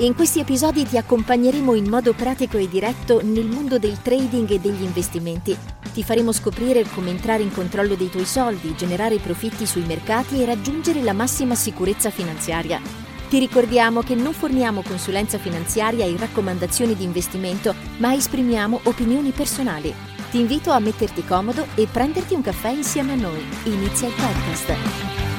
In 0.00 0.14
questi 0.14 0.40
episodi 0.40 0.86
ti 0.86 0.96
accompagneremo 0.96 1.74
in 1.74 1.86
modo 1.86 2.14
pratico 2.14 2.56
e 2.56 2.70
diretto 2.70 3.20
nel 3.22 3.44
mondo 3.44 3.78
del 3.78 4.00
trading 4.00 4.48
e 4.50 4.58
degli 4.58 4.82
investimenti. 4.82 5.54
Ti 5.92 6.02
faremo 6.02 6.32
scoprire 6.32 6.84
come 6.94 7.10
entrare 7.10 7.42
in 7.42 7.52
controllo 7.52 7.94
dei 7.96 8.08
tuoi 8.08 8.24
soldi, 8.24 8.74
generare 8.74 9.18
profitti 9.18 9.66
sui 9.66 9.84
mercati 9.84 10.40
e 10.40 10.46
raggiungere 10.46 11.02
la 11.02 11.12
massima 11.12 11.54
sicurezza 11.54 12.08
finanziaria. 12.08 12.80
Ti 13.28 13.38
ricordiamo 13.38 14.00
che 14.00 14.14
non 14.14 14.32
forniamo 14.32 14.80
consulenza 14.80 15.36
finanziaria 15.36 16.06
e 16.06 16.16
raccomandazioni 16.16 16.96
di 16.96 17.04
investimento, 17.04 17.74
ma 17.98 18.14
esprimiamo 18.14 18.80
opinioni 18.84 19.32
personali. 19.32 19.94
Ti 20.30 20.40
invito 20.40 20.70
a 20.70 20.78
metterti 20.78 21.22
comodo 21.26 21.66
e 21.74 21.86
prenderti 21.86 22.32
un 22.32 22.40
caffè 22.40 22.70
insieme 22.70 23.12
a 23.12 23.16
noi. 23.16 23.44
Inizia 23.64 24.08
il 24.08 24.14
podcast. 24.14 25.29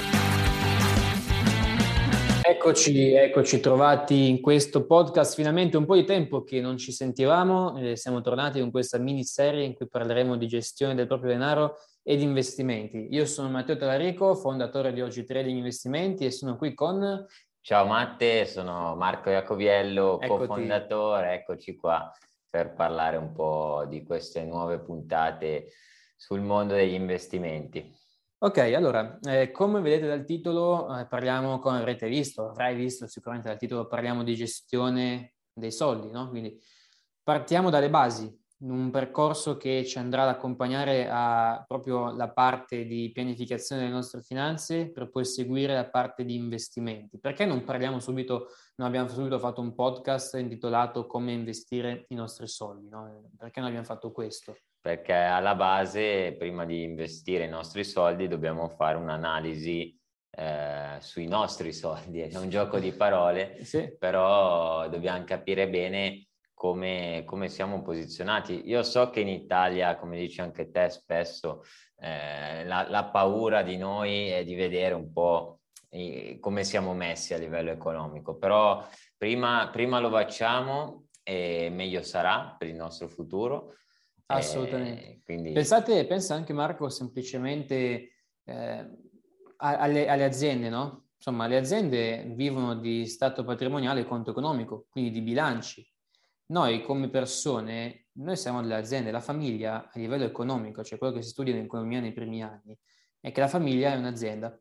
Eccoci, 2.52 3.14
eccoci 3.14 3.62
trovati 3.62 4.28
in 4.28 4.42
questo 4.42 4.86
podcast. 4.86 5.36
Finalmente 5.36 5.78
un 5.78 5.86
po' 5.86 5.96
di 5.96 6.04
tempo 6.04 6.44
che 6.44 6.60
non 6.60 6.76
ci 6.76 6.92
sentivamo, 6.92 7.78
eh, 7.78 7.96
siamo 7.96 8.20
tornati 8.20 8.60
con 8.60 8.72
questa 8.72 8.98
miniserie 8.98 9.64
in 9.64 9.74
cui 9.74 9.88
parleremo 9.88 10.36
di 10.36 10.48
gestione 10.48 10.94
del 10.94 11.08
proprio 11.08 11.32
denaro 11.32 11.78
e 12.04 12.18
di 12.18 12.24
investimenti. 12.24 13.08
Io 13.12 13.26
sono 13.26 13.50
Matteo 13.50 13.78
Talarico, 13.78 14.36
fondatore 14.36 14.92
di 14.92 15.02
Oggi 15.02 15.24
Trading 15.24 15.56
Investimenti 15.56 16.26
e 16.26 16.32
sono 16.32 16.58
qui 16.58 16.74
con... 16.74 17.26
Ciao 17.62 17.86
Matte, 17.86 18.46
sono 18.46 18.96
Marco 18.98 19.30
Iacoviello, 19.30 20.20
Eccoti. 20.20 20.48
cofondatore, 20.48 21.36
eccoci 21.36 21.78
qua 21.78 22.12
per 22.50 22.74
parlare 22.74 23.16
un 23.16 23.32
po' 23.32 23.86
di 23.88 24.04
queste 24.04 24.44
nuove 24.44 24.80
puntate 24.80 25.68
sul 26.18 26.42
mondo 26.42 26.74
degli 26.74 26.96
investimenti. 26.96 27.98
Ok, 28.44 28.58
allora, 28.58 29.20
eh, 29.22 29.52
come 29.52 29.82
vedete 29.82 30.08
dal 30.08 30.26
titolo, 30.26 30.98
eh, 30.98 31.06
parliamo, 31.06 31.60
come 31.60 31.78
avrete 31.78 32.08
visto, 32.08 32.50
avrai 32.50 32.76
visto 32.76 33.06
sicuramente 33.06 33.48
dal 33.50 33.60
titolo, 33.60 33.86
parliamo 33.86 34.24
di 34.24 34.34
gestione 34.34 35.36
dei 35.54 35.72
soldi, 35.72 36.10
no? 36.10 36.28
Quindi 36.30 36.60
partiamo 37.22 37.70
dalle 37.70 37.92
basi, 37.92 38.36
un 38.62 38.90
percorso 38.90 39.58
che 39.58 39.86
ci 39.86 40.00
andrà 40.00 40.24
ad 40.24 40.30
accompagnare 40.30 41.08
a 41.08 41.64
proprio 41.68 42.16
la 42.16 42.32
parte 42.32 42.86
di 42.86 43.12
pianificazione 43.12 43.84
delle 43.84 43.94
nostre 43.94 44.24
finanze 44.24 44.90
per 44.90 45.12
poi 45.12 45.24
seguire 45.24 45.76
la 45.76 45.88
parte 45.88 46.26
di 46.26 46.34
investimenti. 46.34 47.20
Perché 47.20 47.46
non 47.46 47.64
parliamo 47.64 48.00
subito, 48.00 48.48
non 48.78 48.88
abbiamo 48.88 49.08
subito 49.08 49.38
fatto 49.38 49.62
un 49.62 49.76
podcast 49.76 50.34
intitolato 50.34 51.06
Come 51.06 51.32
investire 51.32 52.06
i 52.08 52.16
nostri 52.16 52.48
soldi, 52.48 52.90
no? 52.90 53.30
Perché 53.38 53.60
non 53.60 53.70
abbiamo 53.70 53.86
fatto 53.86 54.12
questo? 54.12 54.58
Perché 54.82 55.14
alla 55.14 55.54
base, 55.54 56.34
prima 56.38 56.66
di 56.66 56.82
investire 56.82 57.46
i 57.46 57.50
nostri 57.50 57.84
soldi, 57.84 58.28
dobbiamo 58.28 58.68
fare 58.68 58.98
un'analisi 58.98 59.96
eh, 60.32 60.98
sui 61.00 61.28
nostri 61.28 61.72
soldi. 61.74 62.22
È 62.22 62.36
un 62.38 62.50
gioco 62.50 62.80
di 62.80 62.92
parole, 62.92 63.64
Sì. 63.64 63.96
però 63.98 64.90
dobbiamo 64.90 65.24
capire 65.24 65.70
bene 65.70 66.26
come, 66.56 67.24
come 67.26 67.48
siamo 67.48 67.84
posizionati. 67.84 68.68
Io 68.68 68.82
so 68.82 69.10
che 69.12 69.20
in 69.20 69.28
Italia, 69.28 69.98
come 69.98 70.18
dici 70.18 70.42
anche 70.42 70.72
te 70.72 70.90
spesso, 70.90 71.64
eh, 71.98 72.66
la, 72.66 72.88
la 72.90 73.06
paura 73.06 73.62
di 73.62 73.78
noi 73.78 74.30
è 74.30 74.44
di 74.44 74.56
vedere 74.56 74.96
un 74.96 75.12
po' 75.14 75.60
come 76.40 76.64
siamo 76.64 76.94
messi 76.94 77.34
a 77.34 77.38
livello 77.38 77.70
economico, 77.70 78.38
però 78.38 78.88
prima, 79.18 79.70
prima 79.74 80.00
lo 80.00 80.10
facciamo 80.10 81.08
e 81.22 81.70
meglio 81.70 82.02
sarà 82.02 82.56
per 82.58 82.70
il 82.70 82.76
nostro 82.76 83.10
futuro. 83.10 83.76
Assolutamente. 84.36 85.04
Eh, 85.04 85.22
quindi... 85.24 85.52
Pensate, 85.52 86.06
pensa 86.06 86.36
anche 86.36 86.54
Marco 86.54 86.90
semplicemente 86.90 88.12
eh, 88.44 88.90
alle, 89.58 90.08
alle 90.08 90.24
aziende, 90.24 90.70
no? 90.70 91.10
Insomma, 91.16 91.46
le 91.48 91.58
aziende 91.58 92.24
vivono 92.36 92.76
di 92.76 93.06
stato 93.06 93.44
patrimoniale 93.44 94.02
e 94.02 94.06
conto 94.06 94.32
economico, 94.32 94.88
quindi 94.90 95.12
di 95.12 95.22
bilanci. 95.22 95.88
Noi 96.48 96.82
come 96.82 97.10
persone, 97.10 98.08
noi 98.14 98.36
siamo 98.36 98.62
delle 98.62 98.76
aziende, 98.76 99.12
la 99.12 99.22
famiglia 99.22 99.90
a 99.90 100.00
livello 100.00 100.26
economico, 100.26 100.84
cioè 100.84 100.98
quello 100.98 101.14
che 101.14 101.22
si 101.22 101.30
studia 101.30 101.54
in 101.56 101.64
economia 101.64 102.00
nei 102.00 102.12
primi 102.12 102.42
anni, 102.42 102.78
è 103.20 103.32
che 103.32 103.40
la 103.40 103.48
famiglia 103.48 103.94
è 103.94 103.98
un'azienda. 103.98 104.60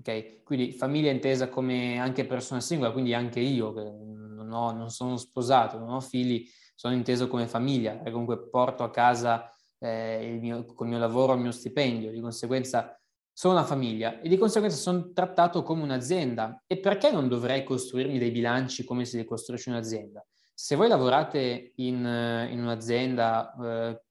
Ok? 0.00 0.42
Quindi 0.42 0.72
famiglia 0.72 1.10
intesa 1.10 1.50
come 1.50 1.98
anche 1.98 2.24
persona 2.24 2.60
singola, 2.60 2.92
quindi 2.92 3.12
anche 3.12 3.40
io 3.40 3.74
che 3.74 3.82
non, 3.82 4.50
ho- 4.50 4.72
non 4.72 4.90
sono 4.90 5.18
sposato, 5.18 5.78
non 5.78 5.90
ho 5.90 6.00
figli, 6.00 6.48
sono 6.80 6.94
inteso 6.94 7.28
come 7.28 7.46
famiglia 7.46 8.02
e 8.02 8.10
comunque 8.10 8.48
porto 8.48 8.82
a 8.84 8.90
casa 8.90 9.54
eh, 9.78 10.32
il 10.32 10.40
mio, 10.40 10.64
col 10.64 10.88
mio 10.88 10.96
lavoro 10.96 11.34
il 11.34 11.40
mio 11.40 11.50
stipendio, 11.50 12.10
di 12.10 12.20
conseguenza 12.22 12.98
sono 13.30 13.52
una 13.52 13.64
famiglia 13.64 14.18
e 14.22 14.30
di 14.30 14.38
conseguenza 14.38 14.78
sono 14.78 15.12
trattato 15.12 15.62
come 15.62 15.82
un'azienda. 15.82 16.62
E 16.66 16.78
perché 16.78 17.10
non 17.12 17.28
dovrei 17.28 17.64
costruirmi 17.64 18.18
dei 18.18 18.30
bilanci 18.30 18.84
come 18.84 19.04
si 19.04 19.22
costruisce 19.26 19.68
un'azienda? 19.68 20.24
Se 20.54 20.74
voi 20.74 20.88
lavorate 20.88 21.72
in, 21.74 22.02
eh, 22.02 22.50
in 22.50 22.62
un'azienda, 22.62 23.54
eh, 23.62 24.02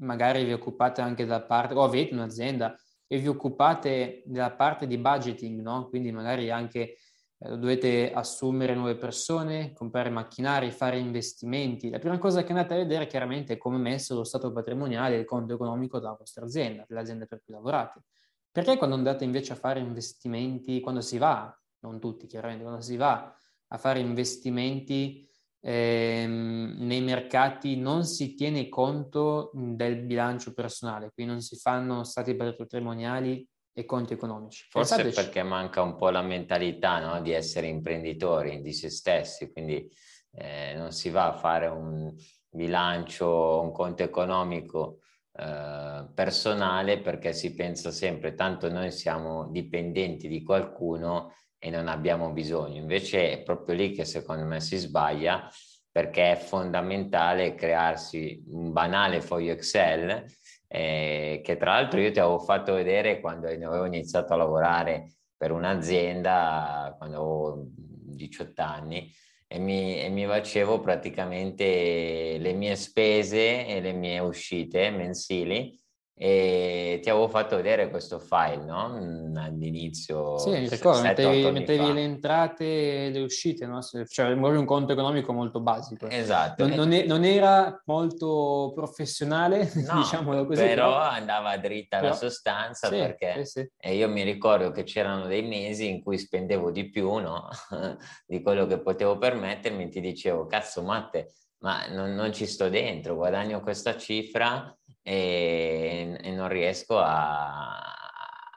magari 0.00 0.44
vi 0.44 0.52
occupate 0.52 1.00
anche 1.00 1.24
della 1.24 1.40
parte, 1.40 1.72
o 1.72 1.82
avete 1.82 2.12
un'azienda 2.12 2.76
e 3.06 3.16
vi 3.16 3.28
occupate 3.28 4.22
della 4.26 4.50
parte 4.50 4.86
di 4.86 4.98
budgeting, 4.98 5.62
no? 5.62 5.88
Quindi 5.88 6.12
magari 6.12 6.50
anche 6.50 6.98
dovete 7.38 8.12
assumere 8.12 8.74
nuove 8.74 8.96
persone, 8.96 9.72
comprare 9.72 10.10
macchinari, 10.10 10.72
fare 10.72 10.98
investimenti. 10.98 11.88
La 11.88 12.00
prima 12.00 12.18
cosa 12.18 12.42
che 12.42 12.50
andate 12.50 12.74
a 12.74 12.78
vedere 12.78 13.06
chiaramente 13.06 13.54
è 13.54 13.58
come 13.58 13.76
è 13.76 13.80
messo 13.80 14.14
lo 14.14 14.24
stato 14.24 14.50
patrimoniale 14.50 15.14
e 15.14 15.20
il 15.20 15.24
conto 15.24 15.54
economico 15.54 16.00
della 16.00 16.16
vostra 16.18 16.44
azienda, 16.44 16.84
dell'azienda 16.88 17.26
per 17.26 17.40
cui 17.44 17.54
lavorate. 17.54 18.02
Perché 18.50 18.76
quando 18.76 18.96
andate 18.96 19.22
invece 19.24 19.52
a 19.52 19.56
fare 19.56 19.78
investimenti, 19.78 20.80
quando 20.80 21.00
si 21.00 21.16
va, 21.16 21.56
non 21.80 22.00
tutti 22.00 22.26
chiaramente, 22.26 22.64
quando 22.64 22.80
si 22.80 22.96
va 22.96 23.32
a 23.68 23.78
fare 23.78 24.00
investimenti 24.00 25.28
ehm, 25.60 26.74
nei 26.78 27.02
mercati 27.02 27.76
non 27.76 28.04
si 28.04 28.34
tiene 28.34 28.68
conto 28.68 29.52
del 29.54 30.02
bilancio 30.02 30.54
personale, 30.54 31.12
quindi 31.14 31.32
non 31.32 31.42
si 31.42 31.56
fanno 31.56 32.02
stati 32.02 32.34
patrimoniali 32.34 33.46
e 33.78 33.84
conti 33.84 34.14
economici. 34.14 34.66
Forse 34.68 34.96
Pensateci. 34.96 35.22
perché 35.22 35.42
manca 35.44 35.82
un 35.82 35.94
po' 35.94 36.10
la 36.10 36.22
mentalità 36.22 36.98
no? 36.98 37.20
di 37.20 37.30
essere 37.30 37.68
imprenditori 37.68 38.60
di 38.60 38.72
se 38.72 38.90
stessi, 38.90 39.52
quindi 39.52 39.88
eh, 40.32 40.74
non 40.74 40.90
si 40.90 41.10
va 41.10 41.28
a 41.28 41.38
fare 41.38 41.68
un 41.68 42.12
bilancio, 42.50 43.60
un 43.60 43.70
conto 43.70 44.02
economico 44.02 44.98
eh, 45.32 46.08
personale 46.12 46.98
perché 46.98 47.32
si 47.32 47.54
pensa 47.54 47.92
sempre 47.92 48.34
tanto 48.34 48.68
noi 48.68 48.90
siamo 48.90 49.46
dipendenti 49.48 50.26
di 50.26 50.42
qualcuno 50.42 51.34
e 51.56 51.70
non 51.70 51.86
abbiamo 51.86 52.32
bisogno. 52.32 52.80
Invece 52.80 53.30
è 53.30 53.42
proprio 53.44 53.76
lì 53.76 53.92
che 53.92 54.04
secondo 54.04 54.44
me 54.44 54.60
si 54.60 54.76
sbaglia 54.76 55.48
perché 55.88 56.32
è 56.32 56.36
fondamentale 56.36 57.54
crearsi 57.54 58.42
un 58.48 58.72
banale 58.72 59.20
foglio 59.20 59.52
Excel 59.52 60.26
eh, 60.68 61.40
che 61.42 61.56
tra 61.56 61.72
l'altro 61.72 61.98
io 61.98 62.12
ti 62.12 62.20
avevo 62.20 62.38
fatto 62.38 62.74
vedere 62.74 63.20
quando 63.20 63.48
avevo 63.48 63.86
iniziato 63.86 64.34
a 64.34 64.36
lavorare 64.36 65.14
per 65.36 65.50
un'azienda 65.50 66.94
quando 66.98 67.16
avevo 67.16 67.66
18 67.74 68.62
anni 68.62 69.10
e 69.46 69.58
mi, 69.58 69.98
e 69.98 70.10
mi 70.10 70.26
facevo 70.26 70.80
praticamente 70.80 72.36
le 72.38 72.52
mie 72.52 72.76
spese 72.76 73.66
e 73.66 73.80
le 73.80 73.92
mie 73.92 74.18
uscite 74.18 74.90
mensili 74.90 75.74
e 76.20 76.98
ti 77.00 77.08
avevo 77.10 77.28
fatto 77.28 77.54
vedere 77.54 77.88
questo 77.90 78.18
file, 78.18 78.64
no? 78.64 78.88
Mm, 79.00 79.36
All'inizio. 79.36 80.36
Sì, 80.38 80.50
mi 80.50 80.66
se- 80.68 80.74
ricordo, 80.74 81.02
mettevi, 81.02 81.50
mettevi 81.52 81.92
le 81.92 82.00
entrate 82.02 83.06
e 83.06 83.10
le 83.10 83.20
uscite, 83.20 83.66
no? 83.66 83.80
Cioè 83.82 84.32
un 84.32 84.64
conto 84.64 84.92
economico 84.92 85.32
molto 85.32 85.60
basico. 85.60 86.08
Esatto. 86.08 86.66
Non, 86.66 86.76
non 86.76 86.92
è- 86.92 87.04
non 87.06 87.24
era 87.24 87.80
molto 87.86 88.72
professionale, 88.74 89.70
No, 89.86 89.94
diciamolo 90.02 90.44
così. 90.46 90.60
però 90.62 90.96
andava 90.96 91.56
dritta 91.56 91.96
la 91.98 92.02
però- 92.02 92.14
sostanza 92.14 92.88
sì, 92.88 92.96
perché 92.96 93.44
sì, 93.44 93.60
sì. 93.60 93.70
e 93.78 93.94
io 93.94 94.08
mi 94.08 94.22
ricordo 94.24 94.70
che 94.72 94.82
c'erano 94.82 95.26
dei 95.26 95.42
mesi 95.42 95.88
in 95.88 96.02
cui 96.02 96.18
spendevo 96.18 96.70
di 96.72 96.90
più 96.90 97.14
no? 97.18 97.48
di 98.26 98.42
quello 98.42 98.66
che 98.66 98.80
potevo 98.80 99.18
permettermi, 99.18 99.88
ti 99.88 100.00
dicevo, 100.00 100.46
cazzo 100.46 100.82
Matte, 100.82 101.32
ma 101.58 101.86
non, 101.88 102.14
non 102.14 102.32
ci 102.32 102.46
sto 102.46 102.68
dentro, 102.68 103.14
guadagno 103.14 103.60
questa 103.60 103.96
cifra 103.96 104.72
e, 105.08 106.18
e 106.20 106.30
non 106.32 106.48
riesco 106.48 106.98
a, 106.98 107.78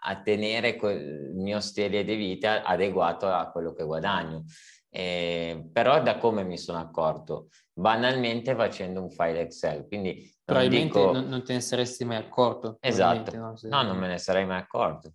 a 0.02 0.22
tenere 0.22 0.78
il 0.82 1.32
mio 1.34 1.62
stile 1.62 2.04
di 2.04 2.16
vita 2.16 2.64
adeguato 2.64 3.28
a 3.28 3.50
quello 3.50 3.72
che 3.72 3.86
guadagno. 3.86 4.44
Eh, 4.90 5.70
però 5.72 6.02
da 6.04 6.18
come 6.18 6.44
mi 6.44 6.58
sono 6.58 6.80
accorto? 6.80 7.48
Banalmente 7.72 8.54
facendo 8.54 9.02
un 9.02 9.10
file 9.10 9.44
Excel. 9.44 9.88
Quindi 9.88 10.30
Probabilmente 10.44 11.00
dico... 11.00 11.12
non, 11.14 11.30
non, 11.30 11.44
te 11.46 11.54
ne 11.54 11.62
saresti 11.62 12.04
mai 12.04 12.18
accorto. 12.18 12.78
Esatto, 12.82 13.34
no? 13.38 13.56
no? 13.62 13.82
non 13.84 13.98
me 13.98 14.08
ne 14.10 14.18
sarei 14.18 14.46
mai 14.46 14.60
accorto. 14.60 15.14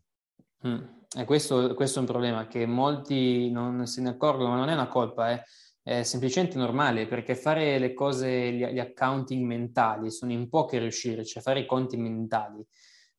Mm. 0.67 0.83
E 1.19 1.25
questo, 1.27 1.75
questo, 1.75 1.99
è 1.99 2.00
un 2.00 2.09
problema 2.09 2.47
che 2.47 2.65
molti 2.65 3.50
non 3.50 3.87
se 3.87 4.00
ne 4.00 4.09
accorgono, 4.09 4.49
ma 4.49 4.56
non 4.56 4.71
è 4.71 4.73
una 4.73 4.88
colpa, 4.88 5.33
eh. 5.33 5.43
È 5.87 6.03
semplicemente 6.03 6.59
normale 6.59 7.06
perché 7.06 7.37
fare 7.37 7.79
le 7.79 7.94
cose, 7.94 8.50
gli, 8.50 8.67
gli 8.67 8.81
accounting 8.81 9.44
mentali 9.44 10.11
sono 10.11 10.33
in 10.33 10.49
pochi 10.49 10.75
a 10.75 10.81
riuscire, 10.81 11.25
cioè 11.25 11.41
fare 11.41 11.61
i 11.61 11.65
conti 11.67 11.97
mentali 11.97 12.61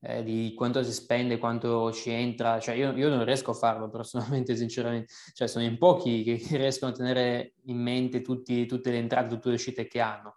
eh, 0.01 0.21
di 0.21 0.53
quanto 0.53 0.83
si 0.83 0.91
spende, 0.91 1.37
quanto 1.37 1.93
ci 1.93 2.09
entra, 2.09 2.59
cioè 2.59 2.75
io, 2.75 2.91
io, 2.91 3.07
non 3.07 3.23
riesco 3.23 3.51
a 3.51 3.53
farlo 3.53 3.87
personalmente, 3.89 4.57
sinceramente, 4.57 5.13
cioè 5.33 5.47
sono 5.47 5.63
in 5.63 5.77
pochi 5.77 6.23
che 6.23 6.57
riescono 6.57 6.91
a 6.91 6.93
tenere 6.93 7.53
in 7.67 7.81
mente 7.81 8.21
tutti, 8.21 8.65
tutte 8.65 8.91
le 8.91 8.97
entrate, 8.97 9.29
tutte 9.29 9.47
le 9.47 9.55
uscite 9.55 9.87
che 9.87 10.01
hanno. 10.01 10.35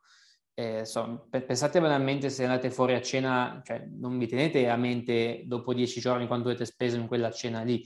Eh, 0.54 0.84
so, 0.84 1.26
pensate 1.30 1.80
banalmente 1.80 2.30
se 2.30 2.44
andate 2.44 2.70
fuori 2.70 2.94
a 2.94 3.00
cena, 3.00 3.60
cioè 3.64 3.84
non 3.98 4.16
vi 4.18 4.28
tenete 4.28 4.68
a 4.68 4.76
mente 4.76 5.42
dopo 5.46 5.74
dieci 5.74 5.98
giorni 5.98 6.28
quanto 6.28 6.48
avete 6.48 6.64
speso 6.64 6.96
in 6.96 7.08
quella 7.08 7.32
cena 7.32 7.62
lì. 7.62 7.84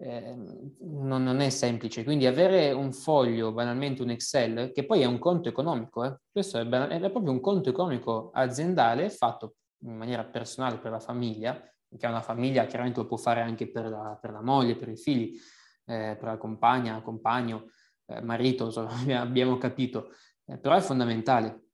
Eh, 0.00 0.32
non, 0.80 1.24
non, 1.24 1.40
è 1.40 1.50
semplice, 1.50 2.04
quindi 2.04 2.26
avere 2.26 2.70
un 2.70 2.92
foglio, 2.92 3.52
banalmente 3.52 4.02
un 4.02 4.10
Excel, 4.10 4.70
che 4.72 4.86
poi 4.86 5.00
è 5.00 5.04
un 5.06 5.18
conto 5.18 5.48
economico, 5.48 6.04
eh? 6.04 6.20
questo 6.30 6.58
è, 6.58 6.64
ban- 6.64 6.90
è 6.90 7.10
proprio 7.10 7.32
un 7.32 7.40
conto 7.40 7.68
economico 7.68 8.30
aziendale 8.32 9.10
fatto 9.10 9.56
in 9.84 9.96
maniera 9.96 10.24
personale 10.24 10.78
per 10.78 10.92
la 10.92 11.00
famiglia, 11.00 11.60
che 11.60 12.06
è 12.06 12.08
una 12.08 12.22
famiglia 12.22 12.66
chiaramente 12.66 13.00
lo 13.00 13.06
può 13.06 13.16
fare 13.16 13.40
anche 13.40 13.68
per 13.70 13.88
la, 13.88 14.16
per 14.20 14.30
la 14.30 14.40
moglie, 14.40 14.76
per 14.76 14.88
i 14.88 14.96
figli, 14.96 15.36
eh, 15.86 16.16
per 16.16 16.24
la 16.28 16.36
compagna, 16.36 17.00
compagno, 17.02 17.64
eh, 18.06 18.20
marito, 18.20 18.66
insomma, 18.66 18.92
abbiamo 19.20 19.58
capito, 19.58 20.10
eh, 20.46 20.58
però 20.58 20.76
è 20.76 20.80
fondamentale. 20.80 21.64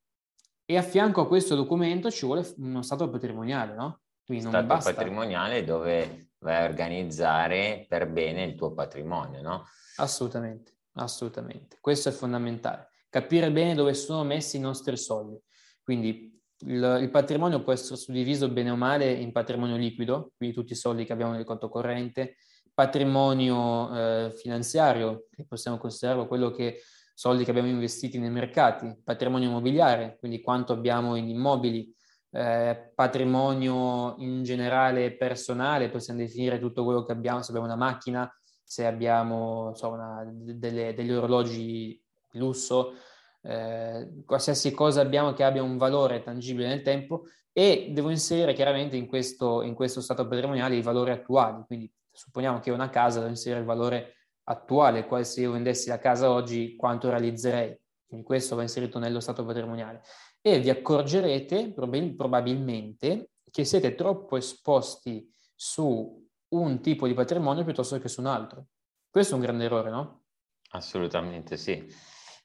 E 0.64 0.78
a 0.78 0.82
fianco 0.82 1.20
a 1.20 1.26
questo 1.26 1.54
documento 1.54 2.10
ci 2.10 2.24
vuole 2.24 2.46
uno 2.56 2.80
stato 2.80 3.10
patrimoniale, 3.10 3.74
no? 3.74 4.00
Quindi 4.24 4.46
stato 4.46 4.64
basta... 4.64 4.94
patrimoniale 4.94 5.62
dove 5.62 6.23
vai 6.44 6.62
a 6.62 6.68
organizzare 6.68 7.86
per 7.88 8.06
bene 8.08 8.44
il 8.44 8.54
tuo 8.54 8.74
patrimonio, 8.74 9.40
no? 9.40 9.64
Assolutamente, 9.96 10.74
assolutamente. 10.92 11.78
Questo 11.80 12.10
è 12.10 12.12
fondamentale. 12.12 12.90
Capire 13.08 13.50
bene 13.50 13.74
dove 13.74 13.94
sono 13.94 14.22
messi 14.24 14.58
i 14.58 14.60
nostri 14.60 14.96
soldi. 14.98 15.40
Quindi 15.82 16.38
il, 16.66 16.98
il, 17.00 17.10
patrimonio 17.10 17.62
può 17.62 17.72
essere 17.72 17.96
suddiviso 17.96 18.50
bene 18.50 18.70
o 18.70 18.76
male 18.76 19.10
in 19.10 19.32
patrimonio 19.32 19.76
liquido, 19.76 20.32
quindi 20.36 20.54
tutti 20.54 20.72
i 20.72 20.76
soldi 20.76 21.04
che 21.04 21.12
abbiamo 21.12 21.32
nel 21.32 21.44
conto 21.44 21.68
corrente, 21.68 22.36
patrimonio 22.74 23.94
eh, 23.94 24.32
finanziario, 24.36 25.26
che 25.30 25.46
possiamo 25.46 25.78
considerarlo 25.78 26.26
quello 26.26 26.50
che 26.50 26.82
soldi 27.14 27.44
che 27.44 27.50
abbiamo 27.50 27.68
investiti 27.68 28.18
nei 28.18 28.30
mercati, 28.30 28.94
patrimonio 29.02 29.48
immobiliare, 29.48 30.16
quindi 30.18 30.42
quanto 30.42 30.72
abbiamo 30.72 31.14
in 31.14 31.28
immobili, 31.28 31.94
eh, 32.34 32.90
patrimonio 32.92 34.16
in 34.18 34.42
generale 34.42 35.12
personale, 35.12 35.88
possiamo 35.88 36.18
definire 36.18 36.58
tutto 36.58 36.82
quello 36.82 37.04
che 37.04 37.12
abbiamo, 37.12 37.42
se 37.42 37.50
abbiamo 37.50 37.66
una 37.68 37.76
macchina, 37.76 38.28
se 38.60 38.84
abbiamo 38.86 39.72
so, 39.74 39.90
una, 39.90 40.24
delle, 40.26 40.94
degli 40.94 41.12
orologi 41.12 42.02
lusso, 42.32 42.94
eh, 43.42 44.22
qualsiasi 44.26 44.72
cosa 44.72 45.00
abbiamo 45.00 45.32
che 45.32 45.44
abbia 45.44 45.62
un 45.62 45.76
valore 45.76 46.22
tangibile 46.22 46.66
nel 46.66 46.82
tempo 46.82 47.26
e 47.52 47.90
devo 47.92 48.10
inserire 48.10 48.52
chiaramente 48.52 48.96
in 48.96 49.06
questo, 49.06 49.62
in 49.62 49.74
questo 49.74 50.00
stato 50.00 50.26
patrimoniale 50.26 50.74
i 50.74 50.82
valori 50.82 51.12
attuali, 51.12 51.62
quindi 51.66 51.88
supponiamo 52.10 52.58
che 52.58 52.72
una 52.72 52.90
casa 52.90 53.18
devo 53.18 53.30
inserire 53.30 53.60
il 53.60 53.66
valore 53.66 54.14
attuale, 54.44 55.06
quale 55.06 55.22
se 55.22 55.42
io 55.42 55.52
vendessi 55.52 55.88
la 55.88 56.00
casa 56.00 56.32
oggi 56.32 56.74
quanto 56.74 57.10
realizzerei, 57.10 57.78
quindi 58.08 58.26
questo 58.26 58.56
va 58.56 58.62
inserito 58.62 58.98
nello 58.98 59.20
stato 59.20 59.44
patrimoniale 59.44 60.02
e 60.46 60.60
vi 60.60 60.68
accorgerete 60.68 61.72
prob- 61.72 62.14
probabilmente 62.14 63.30
che 63.50 63.64
siete 63.64 63.94
troppo 63.94 64.36
esposti 64.36 65.26
su 65.54 66.22
un 66.48 66.80
tipo 66.82 67.06
di 67.06 67.14
patrimonio 67.14 67.64
piuttosto 67.64 67.98
che 67.98 68.08
su 68.08 68.20
un 68.20 68.26
altro. 68.26 68.66
Questo 69.08 69.32
è 69.32 69.36
un 69.36 69.42
grande 69.42 69.64
errore, 69.64 69.88
no? 69.88 70.24
Assolutamente 70.72 71.56
sì. 71.56 71.90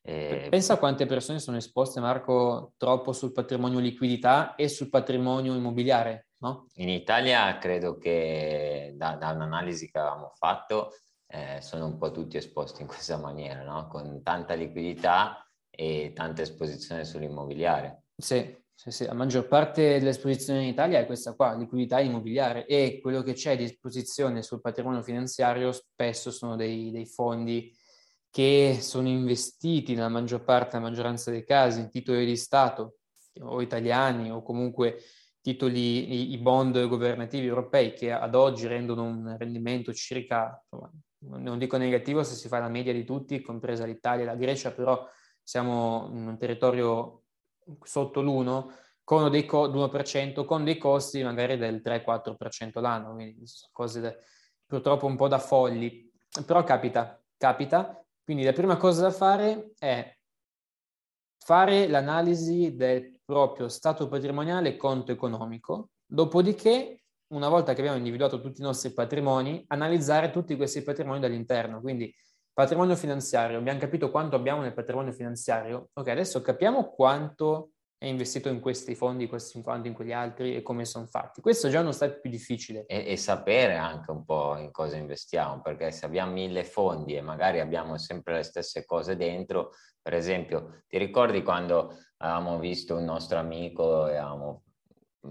Eh, 0.02 0.48
Pensa 0.50 0.74
a 0.74 0.78
quante 0.78 1.06
persone 1.08 1.40
sono 1.40 1.58
esposte, 1.58 2.00
Marco, 2.00 2.72
troppo 2.78 3.12
sul 3.12 3.34
patrimonio 3.34 3.80
liquidità 3.80 4.56
e 4.56 4.70
sul 4.70 4.88
patrimonio 4.88 5.54
immobiliare, 5.54 6.30
no? 6.38 6.68
In 6.76 6.88
Italia 6.88 7.58
credo 7.58 7.98
che 7.98 8.94
da, 8.96 9.16
da 9.16 9.32
un'analisi 9.32 9.92
che 9.92 10.00
avevamo 10.00 10.32
fatto 10.36 10.92
eh, 11.28 11.60
sono 11.62 11.86
un 11.86 11.98
po' 11.98 12.12
tutti 12.12 12.38
esposti 12.38 12.82
in 12.82 12.88
questa 12.88 13.18
maniera, 13.18 13.62
no? 13.62 13.90
Con 13.90 14.22
tanta 14.24 14.54
liquidità 14.54 15.44
e 15.80 16.12
tanta 16.14 16.42
esposizione 16.42 17.06
sull'immobiliare. 17.06 18.04
Sì, 18.18 18.54
sì, 18.74 18.92
sì, 18.92 19.06
la 19.06 19.14
maggior 19.14 19.48
parte 19.48 19.98
dell'esposizione 19.98 20.64
in 20.64 20.68
Italia 20.68 21.00
è 21.00 21.06
questa 21.06 21.36
qua, 21.36 21.56
liquidità 21.56 22.02
immobiliare 22.02 22.66
e 22.66 23.00
quello 23.02 23.22
che 23.22 23.32
c'è 23.32 23.56
di 23.56 23.64
esposizione 23.64 24.42
sul 24.42 24.60
patrimonio 24.60 25.02
finanziario 25.02 25.72
spesso 25.72 26.32
sono 26.32 26.58
dei, 26.58 26.92
dei 26.92 27.06
fondi 27.06 27.74
che 28.30 28.80
sono 28.82 29.08
investiti 29.08 29.96
nella 29.96 30.10
maggior 30.10 30.44
parte, 30.44 30.76
nella 30.76 30.90
maggioranza 30.90 31.32
dei 31.32 31.46
casi, 31.46 31.80
in 31.80 31.90
titoli 31.90 32.26
di 32.26 32.36
Stato 32.36 32.98
o 33.40 33.62
italiani 33.62 34.30
o 34.32 34.44
comunque 34.44 35.02
titoli, 35.40 36.34
i 36.34 36.38
bond 36.40 36.88
governativi 36.90 37.48
europei 37.48 37.94
che 37.94 38.12
ad 38.12 38.36
oggi 38.36 38.68
rendono 38.68 39.04
un 39.04 39.34
rendimento 39.38 39.94
circa, 39.94 40.62
non 41.20 41.58
dico 41.58 41.78
negativo 41.78 42.22
se 42.24 42.36
si 42.36 42.50
fa 42.50 42.60
la 42.60 42.68
media 42.68 42.92
di 42.92 43.06
tutti, 43.06 43.40
compresa 43.40 43.86
l'Italia 43.86 44.24
e 44.24 44.28
la 44.28 44.36
Grecia, 44.36 44.74
però 44.74 45.08
siamo 45.50 46.10
in 46.12 46.28
un 46.28 46.38
territorio 46.38 47.24
sotto 47.82 48.22
l'1 48.22 48.72
con 49.04 49.32
dei 49.32 49.48
co- 49.48 49.66
l'1%, 49.66 50.46
con 50.46 50.64
dei 50.64 50.78
costi 50.78 51.24
magari 51.24 51.58
del 51.58 51.82
3-4% 51.82 52.80
l'anno, 52.80 53.14
quindi 53.14 53.44
cose 53.72 54.00
da, 54.00 54.16
purtroppo 54.68 55.08
un 55.08 55.16
po' 55.16 55.28
da 55.28 55.40
folli, 55.40 56.08
però 56.46 56.64
capita, 56.64 57.20
capita. 57.36 58.00
Quindi 58.24 58.44
la 58.44 58.54
prima 58.54 58.78
cosa 58.78 59.02
da 59.02 59.10
fare 59.10 59.72
è 59.80 60.16
fare 61.40 61.88
l'analisi 61.88 62.76
del 62.76 63.20
proprio 63.26 63.70
stato 63.70 64.08
patrimoniale 64.08 64.70
e 64.70 64.78
conto 64.78 65.12
economico, 65.12 65.90
dopodiché, 66.06 67.06
una 67.30 67.50
volta 67.50 67.74
che 67.74 67.80
abbiamo 67.80 67.98
individuato 67.98 68.40
tutti 68.40 68.62
i 68.62 68.64
nostri 68.64 68.94
patrimoni, 68.94 69.64
analizzare 69.70 70.30
tutti 70.30 70.56
questi 70.56 70.84
patrimoni 70.84 71.20
dall'interno. 71.20 71.82
Quindi 71.82 72.14
patrimonio 72.60 72.98
finanziario, 72.98 73.58
abbiamo 73.58 73.80
capito 73.80 74.12
quanto 74.12 74.36
abbiamo 74.36 74.62
nel 74.62 74.74
patrimonio 74.74 75.14
finanziario, 75.14 75.92
ok, 75.94 76.08
adesso 76.10 76.42
capiamo 76.42 76.90
quanto 76.90 77.70
è 77.98 78.06
investito 78.06 78.50
in 78.50 78.60
questi 78.60 78.96
fondi, 78.96 79.30
questi 79.30 79.62
fondi 79.62 79.88
in 79.88 79.94
quegli 79.94 80.12
altri 80.12 80.58
e 80.58 80.62
come 80.62 80.84
sono 80.84 81.06
fatti. 81.06 81.40
Questo 81.40 81.68
è 81.68 81.70
già 81.70 81.80
uno 81.80 81.94
step 81.94 82.20
più 82.20 82.30
difficile. 82.30 82.86
E, 82.86 83.06
e, 83.12 83.16
sapere 83.16 83.78
anche 83.78 84.12
un 84.12 84.26
po' 84.26 84.58
in 84.58 84.72
cosa 84.72 84.98
investiamo, 84.98 85.62
perché 85.62 85.90
se 85.92 86.06
abbiamo 86.06 86.34
mille 86.34 86.66
fondi 86.66 87.16
e 87.16 87.22
magari 87.22 87.62
abbiamo 87.62 87.98
sempre 87.98 88.36
le 88.36 88.44
stesse 88.44 88.84
cose 88.84 89.16
dentro, 89.16 89.72
per 90.02 90.14
esempio, 90.14 90.82
ti 90.90 90.98
ricordi 90.98 91.42
quando 91.44 91.96
avevamo 92.18 92.60
visto 92.60 92.98
un 92.98 93.06
nostro 93.06 93.40
amico 93.40 94.10
e 94.10 94.18
avevamo 94.18 94.64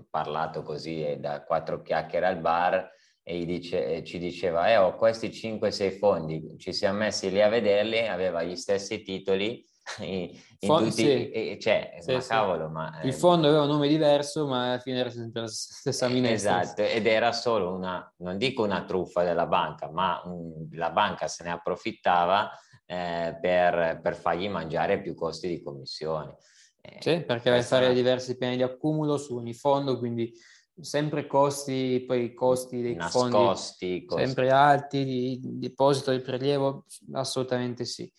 parlato 0.08 0.62
così 0.62 1.18
da 1.18 1.44
quattro 1.44 1.82
chiacchiere 1.82 2.25
al 2.25 2.38
bar 2.38 2.90
e 3.30 3.44
dice, 3.44 4.02
ci 4.04 4.18
diceva, 4.18 4.70
eh, 4.70 4.78
ho 4.78 4.97
questi 4.97 5.28
5-6 5.28 5.99
fondi, 5.99 6.54
ci 6.56 6.73
siamo 6.73 7.00
messi 7.00 7.30
lì 7.30 7.42
a 7.42 7.50
vederli, 7.50 8.06
aveva 8.06 8.42
gli 8.42 8.56
stessi 8.56 9.02
titoli 9.02 9.62
in, 10.00 10.30
Fond- 10.61 10.88
tutti, 10.88 11.02
sì. 11.02 11.30
e, 11.30 11.58
cioè, 11.61 11.99
sì, 12.00 12.14
ma 12.14 12.20
sì. 12.20 12.28
cavolo, 12.30 12.70
ma... 12.70 13.00
Il 13.02 13.12
fondo 13.12 13.49
aveva 13.49 13.64
un 13.64 13.68
nome 13.68 13.87
diverso, 13.88 14.47
ma 14.47 14.68
alla 14.68 14.78
fine 14.78 15.00
era 15.00 15.11
sempre 15.11 15.42
la 15.42 15.47
stessa 15.47 16.06
eh, 16.06 16.11
minestra. 16.11 16.62
Esatto, 16.62 16.80
ed 16.80 17.06
era 17.06 17.32
solo 17.32 17.75
una, 17.75 18.11
non 18.20 18.38
dico 18.38 18.62
una 18.62 18.85
truffa 18.85 19.23
della 19.23 19.47
banca, 19.47 19.90
ma 19.90 20.23
un, 20.25 20.66
la 20.73 20.90
banca 20.90 21.28
se 21.28 21.44
ne 21.44 21.50
approfittava 21.50 22.50
eh, 22.87 23.37
per, 23.38 24.00
per 24.02 24.14
fargli 24.14 24.49
mangiare 24.49 25.02
più 25.02 25.14
costi 25.14 25.49
di 25.49 25.61
commissione. 25.61 26.37
Eh, 26.80 26.97
sì, 27.00 27.20
perché 27.20 27.50
vai 27.50 27.58
a 27.58 27.62
fare 27.62 27.92
diversi 27.92 28.38
piani 28.38 28.56
di 28.56 28.62
accumulo 28.62 29.18
su 29.18 29.37
ogni 29.37 29.52
fondo, 29.52 29.99
quindi 29.99 30.32
sempre 30.80 31.26
costi, 31.26 32.04
poi 32.06 32.35
costi 32.35 32.80
dei 32.80 32.94
Nascosti, 32.94 33.30
fondi 33.30 34.04
costi. 34.04 34.06
sempre 34.08 34.50
alti, 34.50 35.04
di, 35.04 35.38
di 35.40 35.58
deposito, 35.58 36.12
di 36.12 36.20
prelievo, 36.20 36.85
assolutamente 37.12 37.85
sì. 37.85 38.11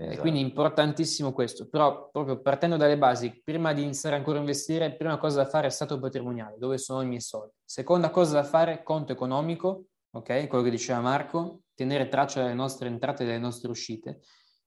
Esatto. 0.00 0.20
Quindi 0.20 0.38
importantissimo 0.38 1.32
questo, 1.32 1.68
però 1.68 2.08
proprio 2.12 2.40
partendo 2.40 2.76
dalle 2.76 2.96
basi, 2.96 3.42
prima 3.42 3.72
di 3.72 3.82
iniziare 3.82 4.14
ancora 4.14 4.36
a 4.36 4.40
investire, 4.40 4.94
prima 4.94 5.18
cosa 5.18 5.42
da 5.42 5.48
fare 5.48 5.66
è 5.66 5.70
stato 5.70 5.98
patrimoniale, 5.98 6.56
dove 6.56 6.78
sono 6.78 7.02
i 7.02 7.06
miei 7.06 7.20
soldi. 7.20 7.52
Seconda 7.64 8.10
cosa 8.10 8.34
da 8.34 8.44
fare, 8.44 8.84
conto 8.84 9.10
economico, 9.10 9.86
ok? 10.12 10.46
Quello 10.46 10.62
che 10.62 10.70
diceva 10.70 11.00
Marco, 11.00 11.62
tenere 11.74 12.08
traccia 12.08 12.42
delle 12.42 12.54
nostre 12.54 12.86
entrate 12.86 13.24
e 13.24 13.26
delle 13.26 13.38
nostre 13.38 13.70
uscite, 13.70 14.20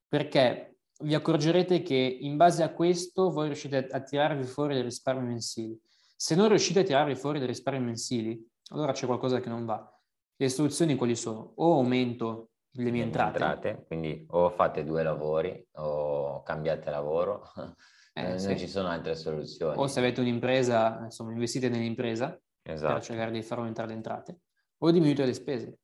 perché 0.06 0.76
vi 1.04 1.16
accorgerete 1.16 1.82
che 1.82 1.96
in 1.96 2.36
base 2.36 2.62
a 2.64 2.74
questo 2.74 3.32
voi 3.32 3.48
riuscite 3.48 3.88
a 3.88 4.02
tirarvi 4.02 4.44
fuori 4.44 4.74
dei 4.74 4.84
risparmi 4.84 5.28
mensili. 5.28 5.80
Se 6.22 6.36
non 6.36 6.50
riuscite 6.50 6.82
a 6.82 6.84
tirarvi 6.84 7.16
fuori 7.16 7.40
dei 7.40 7.48
risparmi 7.48 7.84
mensili, 7.84 8.48
allora 8.70 8.92
c'è 8.92 9.08
qualcosa 9.08 9.40
che 9.40 9.50
non 9.50 9.66
va. 9.66 9.92
Le 10.36 10.50
soluzioni 10.50 10.94
quali 10.96 11.16
sono? 11.16 11.54
O 11.56 11.74
aumento 11.74 12.52
le 12.74 12.92
mie 12.92 13.02
entrate. 13.02 13.40
entrate, 13.40 13.84
quindi 13.88 14.28
o 14.30 14.52
fate 14.52 14.84
due 14.84 15.02
lavori 15.02 15.68
o 15.78 16.44
cambiate 16.44 16.92
lavoro, 16.92 17.42
Eh, 18.14 18.28
non 18.28 18.38
sì. 18.38 18.60
ci 18.60 18.68
sono 18.68 18.90
altre 18.90 19.16
soluzioni. 19.16 19.76
O 19.80 19.88
se 19.88 19.98
avete 19.98 20.20
un'impresa, 20.22 21.00
insomma, 21.06 21.32
investite 21.32 21.70
nell'impresa 21.70 22.40
per 22.62 22.76
Esatto. 22.76 23.02
cercare 23.02 23.32
di 23.32 23.42
far 23.42 23.58
aumentare 23.58 23.88
le 23.88 23.94
entrate, 23.96 24.42
o 24.78 24.92
diminuite 24.92 25.26
le 25.26 25.34
spese. 25.34 25.80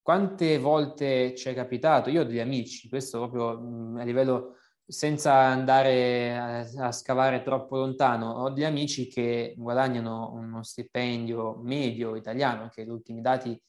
Quante 0.00 0.58
volte 0.58 1.36
ci 1.36 1.48
è 1.48 1.54
capitato? 1.54 2.10
Io 2.10 2.22
ho 2.22 2.24
degli 2.24 2.40
amici, 2.40 2.88
questo 2.88 3.18
proprio 3.18 3.60
mh, 3.60 3.98
a 4.00 4.02
livello 4.02 4.56
senza 4.86 5.34
andare 5.34 6.36
a, 6.36 6.86
a 6.86 6.92
scavare 6.92 7.42
troppo 7.42 7.76
lontano, 7.76 8.30
ho 8.30 8.50
degli 8.50 8.64
amici 8.64 9.08
che 9.08 9.54
guadagnano 9.56 10.32
uno 10.32 10.62
stipendio 10.62 11.58
medio 11.62 12.16
italiano, 12.16 12.68
che 12.68 12.84
gli 12.84 12.90
ultimi 12.90 13.20
dati 13.20 13.60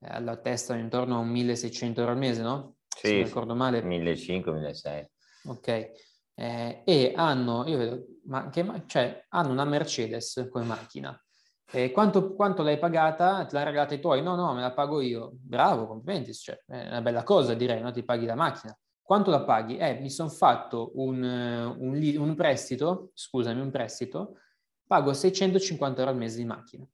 eh, 0.00 0.20
lo 0.20 0.30
attestano 0.30 0.80
intorno 0.80 1.16
a 1.16 1.18
un 1.18 1.28
1600 1.28 2.00
euro 2.00 2.12
al 2.12 2.18
mese, 2.18 2.42
no? 2.42 2.76
Se 2.88 3.08
Sì, 3.08 3.22
ricordo 3.22 3.54
male. 3.54 3.82
1500-1600. 3.82 5.06
Ok. 5.46 5.90
Eh, 6.34 6.82
e 6.84 7.12
hanno, 7.16 7.66
io 7.66 7.78
vedo, 7.78 8.04
ma 8.26 8.48
che, 8.48 8.62
ma- 8.62 8.84
cioè, 8.86 9.24
hanno 9.30 9.50
una 9.50 9.64
Mercedes 9.64 10.48
come 10.50 10.64
macchina. 10.64 11.20
Eh, 11.70 11.90
quanto, 11.90 12.34
quanto 12.34 12.62
l'hai 12.62 12.78
pagata? 12.78 13.44
Te 13.44 13.54
l'hanno 13.54 13.66
regalata 13.66 13.94
i 13.94 14.00
tuoi? 14.00 14.22
No, 14.22 14.36
no, 14.36 14.54
me 14.54 14.60
la 14.60 14.72
pago 14.72 15.00
io. 15.00 15.32
Bravo, 15.32 15.86
complimenti, 15.86 16.32
cioè, 16.32 16.56
è 16.66 16.86
una 16.86 17.02
bella 17.02 17.24
cosa 17.24 17.54
direi, 17.54 17.80
no? 17.82 17.90
Ti 17.90 18.04
paghi 18.04 18.24
la 18.24 18.36
macchina. 18.36 18.78
Quanto 19.08 19.30
la 19.30 19.42
paghi? 19.42 19.78
Eh, 19.78 19.94
mi 20.00 20.10
sono 20.10 20.28
fatto 20.28 20.90
un, 20.96 21.24
eh, 21.24 21.64
un 21.64 22.16
un 22.18 22.34
prestito, 22.34 23.10
scusami, 23.14 23.58
un 23.58 23.70
prestito, 23.70 24.34
pago 24.86 25.14
650 25.14 26.00
euro 26.00 26.12
al 26.12 26.18
mese 26.18 26.36
di 26.36 26.44
macchina. 26.44 26.86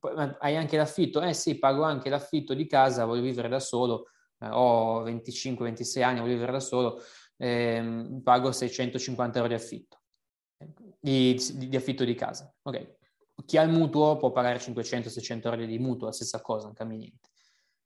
Ma 0.00 0.34
hai 0.40 0.56
anche 0.56 0.78
l'affitto? 0.78 1.20
Eh 1.20 1.34
sì, 1.34 1.58
pago 1.58 1.82
anche 1.82 2.08
l'affitto 2.08 2.54
di 2.54 2.66
casa, 2.66 3.04
voglio 3.04 3.20
vivere 3.20 3.50
da 3.50 3.60
solo, 3.60 4.06
eh, 4.38 4.48
ho 4.48 5.02
25-26 5.02 6.02
anni, 6.02 6.20
voglio 6.20 6.32
vivere 6.32 6.52
da 6.52 6.60
solo, 6.60 7.02
ehm, 7.36 8.22
pago 8.22 8.50
650 8.50 9.40
euro 9.40 9.48
di 9.50 9.54
affitto, 9.56 9.98
di, 11.00 11.34
di- 11.34 11.68
di 11.68 11.76
affitto 11.76 12.04
di 12.06 12.14
casa. 12.14 12.50
Ok. 12.62 12.96
Chi 13.44 13.58
ha 13.58 13.62
il 13.62 13.70
mutuo 13.70 14.16
può 14.16 14.32
pagare 14.32 14.58
500-600 14.58 15.48
euro 15.50 15.66
di 15.66 15.78
mutuo, 15.78 16.06
la 16.06 16.12
stessa 16.14 16.40
cosa, 16.40 16.64
non 16.64 16.74
cambia 16.74 16.96
niente. 16.96 17.28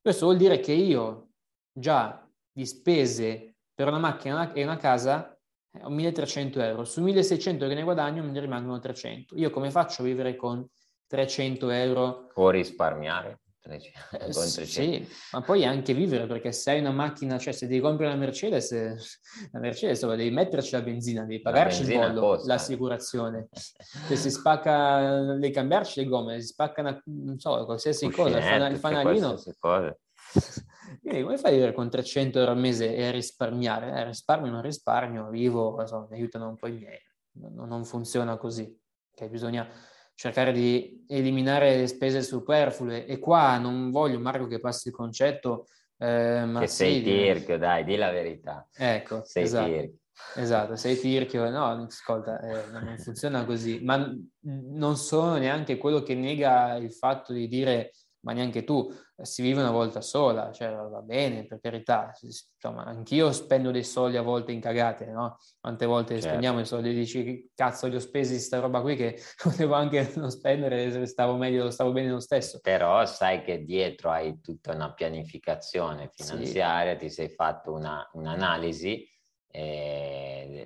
Questo 0.00 0.26
vuol 0.26 0.36
dire 0.38 0.60
che 0.60 0.72
io 0.72 1.30
già 1.72 2.24
di 2.52 2.66
spese 2.66 3.54
per 3.74 3.88
una 3.88 3.98
macchina 3.98 4.52
e 4.52 4.62
una 4.62 4.76
casa 4.76 5.34
eh, 5.72 5.80
ho 5.84 5.88
1300 5.90 6.60
euro. 6.60 6.84
Su 6.84 7.00
1600 7.02 7.66
che 7.66 7.74
ne 7.74 7.82
guadagno 7.82 8.22
ne 8.22 8.40
rimangono 8.40 8.78
300. 8.78 9.36
Io 9.36 9.50
come 9.50 9.70
faccio 9.70 10.02
a 10.02 10.04
vivere 10.04 10.36
con 10.36 10.66
300 11.06 11.70
euro? 11.70 12.28
Può 12.32 12.50
risparmiare 12.50 13.40
tre- 13.58 13.76
Eh, 14.12 14.18
con 14.32 14.42
s- 14.44 14.54
300. 14.54 14.66
sì, 14.66 15.08
ma 15.32 15.40
poi 15.40 15.64
anche 15.64 15.94
vivere, 15.94 16.26
perché 16.26 16.52
se 16.52 16.72
hai 16.72 16.80
una 16.80 16.90
macchina, 16.90 17.38
cioè 17.38 17.54
se 17.54 17.66
devi 17.66 17.80
comprare 17.80 18.12
una 18.12 18.20
Mercedes, 18.20 18.72
eh, 18.72 18.96
la 19.52 19.60
Mercedes 19.60 19.96
insomma, 19.96 20.16
devi 20.16 20.30
metterci 20.30 20.72
la 20.72 20.82
benzina, 20.82 21.22
devi 21.22 21.40
pagarci 21.40 21.80
il 21.82 21.86
benzina 21.88 22.08
bollo, 22.08 22.20
costa. 22.20 22.46
l'assicurazione. 22.52 23.48
Se 23.52 24.16
si 24.16 24.30
spacca, 24.30 25.22
devi 25.36 25.50
cambiarci 25.50 26.00
le 26.02 26.06
gomme, 26.06 26.40
si 26.40 26.48
spacca 26.48 26.82
una, 26.82 27.00
non 27.06 27.38
so, 27.38 27.64
qualsiasi 27.64 28.10
cosa, 28.10 28.36
il, 28.36 28.42
Cuscinetto, 28.44 28.76
fanalino. 28.76 29.26
qualsiasi 29.28 29.58
cosa. 29.58 29.96
Quindi 31.00 31.22
come 31.22 31.38
fai 31.38 31.52
a 31.52 31.54
vivere 31.54 31.72
con 31.72 31.88
300 31.88 32.38
euro 32.38 32.50
al 32.52 32.58
mese 32.58 32.94
e 32.94 33.10
risparmiare? 33.10 34.00
Eh, 34.00 34.04
risparmio, 34.04 34.50
non 34.50 34.62
risparmio, 34.62 35.28
vivo, 35.28 35.80
insomma, 35.80 36.06
mi 36.10 36.16
aiutano 36.16 36.48
un 36.48 36.56
po' 36.56 36.66
i 36.68 36.72
miei. 36.72 36.98
Non, 37.32 37.68
non 37.68 37.84
funziona 37.84 38.36
così. 38.36 38.78
Ok, 39.14 39.28
Bisogna 39.28 39.68
cercare 40.14 40.52
di 40.52 41.04
eliminare 41.08 41.76
le 41.76 41.86
spese 41.86 42.22
superflue. 42.22 43.06
E 43.06 43.18
qua 43.18 43.58
non 43.58 43.90
voglio, 43.90 44.18
Marco, 44.18 44.46
che 44.46 44.58
passi 44.60 44.88
il 44.88 44.94
concetto, 44.94 45.66
eh, 45.98 46.44
ma 46.44 46.60
Che 46.60 46.66
sei 46.66 46.96
sì, 46.96 47.02
tirchio, 47.02 47.58
dai, 47.58 47.84
di 47.84 47.96
la 47.96 48.10
verità. 48.10 48.68
Ecco, 48.74 49.22
Sei 49.24 49.44
esatto. 49.44 49.70
tirchio. 49.70 49.96
Esatto, 50.36 50.76
sei 50.76 50.98
tirchio, 50.98 51.48
no, 51.50 51.84
ascolta, 51.84 52.38
eh, 52.40 52.70
non 52.70 52.96
funziona 52.98 53.44
così, 53.44 53.80
ma 53.82 54.14
non 54.40 54.96
sono 54.96 55.36
neanche 55.36 55.78
quello 55.78 56.02
che 56.02 56.14
nega 56.14 56.76
il 56.76 56.92
fatto 56.92 57.32
di 57.32 57.48
dire, 57.48 57.92
ma 58.22 58.32
neanche 58.32 58.64
tu, 58.64 58.88
eh, 59.16 59.24
si 59.24 59.42
vive 59.42 59.60
una 59.60 59.70
volta 59.70 60.00
sola, 60.00 60.50
cioè 60.52 60.70
va 60.74 61.00
bene, 61.00 61.46
per 61.46 61.60
carità, 61.60 62.12
insomma, 62.20 62.84
anch'io 62.84 63.32
spendo 63.32 63.70
dei 63.70 63.84
soldi 63.84 64.16
a 64.16 64.22
volte 64.22 64.52
in 64.52 64.60
cagate, 64.60 65.06
no? 65.06 65.36
Quante 65.60 65.86
volte 65.86 66.14
Certo. 66.14 66.26
spendiamo 66.28 66.60
i 66.60 66.64
soldi, 66.66 66.94
dici, 66.94 67.50
cazzo, 67.54 67.86
li 67.86 67.96
ho 67.96 68.00
spesi 68.00 68.38
sta 68.38 68.58
roba 68.60 68.80
qui 68.80 68.96
che 68.96 69.18
potevo 69.42 69.74
anche 69.74 70.12
non 70.16 70.30
spendere, 70.30 70.90
se 70.90 71.06
stavo 71.06 71.36
meglio, 71.36 71.70
stavo 71.70 71.92
bene 71.92 72.10
lo 72.10 72.20
stesso. 72.20 72.58
Però 72.60 73.04
sai 73.06 73.42
che 73.42 73.64
dietro 73.64 74.10
hai 74.10 74.40
tutta 74.40 74.72
una 74.72 74.92
pianificazione 74.94 76.10
Sì. 76.12 76.22
finanziaria, 76.24 76.96
ti 76.96 77.10
sei 77.10 77.28
fatto 77.28 77.72
una- 77.72 78.08
un'analisi 78.12 79.08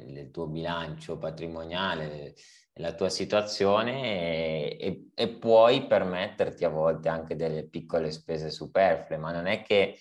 del, 0.04 0.30
tuo 0.30 0.46
bilancio 0.46 1.18
patrimoniale, 1.18 2.34
della 2.72 2.94
tua 2.94 3.08
situazione 3.08 4.76
e, 4.76 4.76
e- 4.80 5.10
e 5.14 5.28
puoi 5.38 5.86
permetterti 5.86 6.64
a 6.64 6.68
volte 6.68 7.08
anche 7.08 7.36
delle 7.36 7.68
piccole 7.68 8.10
spese 8.10 8.50
superflue, 8.50 9.16
ma 9.18 9.32
non 9.32 9.46
è 9.46 9.62
che 9.62 9.98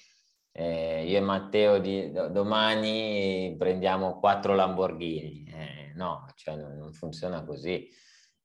eh, 0.51 1.05
io 1.05 1.17
e 1.17 1.21
Matteo 1.21 1.79
di, 1.79 2.11
do- 2.11 2.29
domani 2.29 3.55
prendiamo 3.57 4.19
quattro 4.19 4.55
Lamborghini, 4.55 5.45
Eh, 5.53 5.93
no, 5.95 6.25
cioè 6.35 6.55
non, 6.55 6.77
non 6.77 6.93
funziona 6.93 7.43
così. 7.43 7.89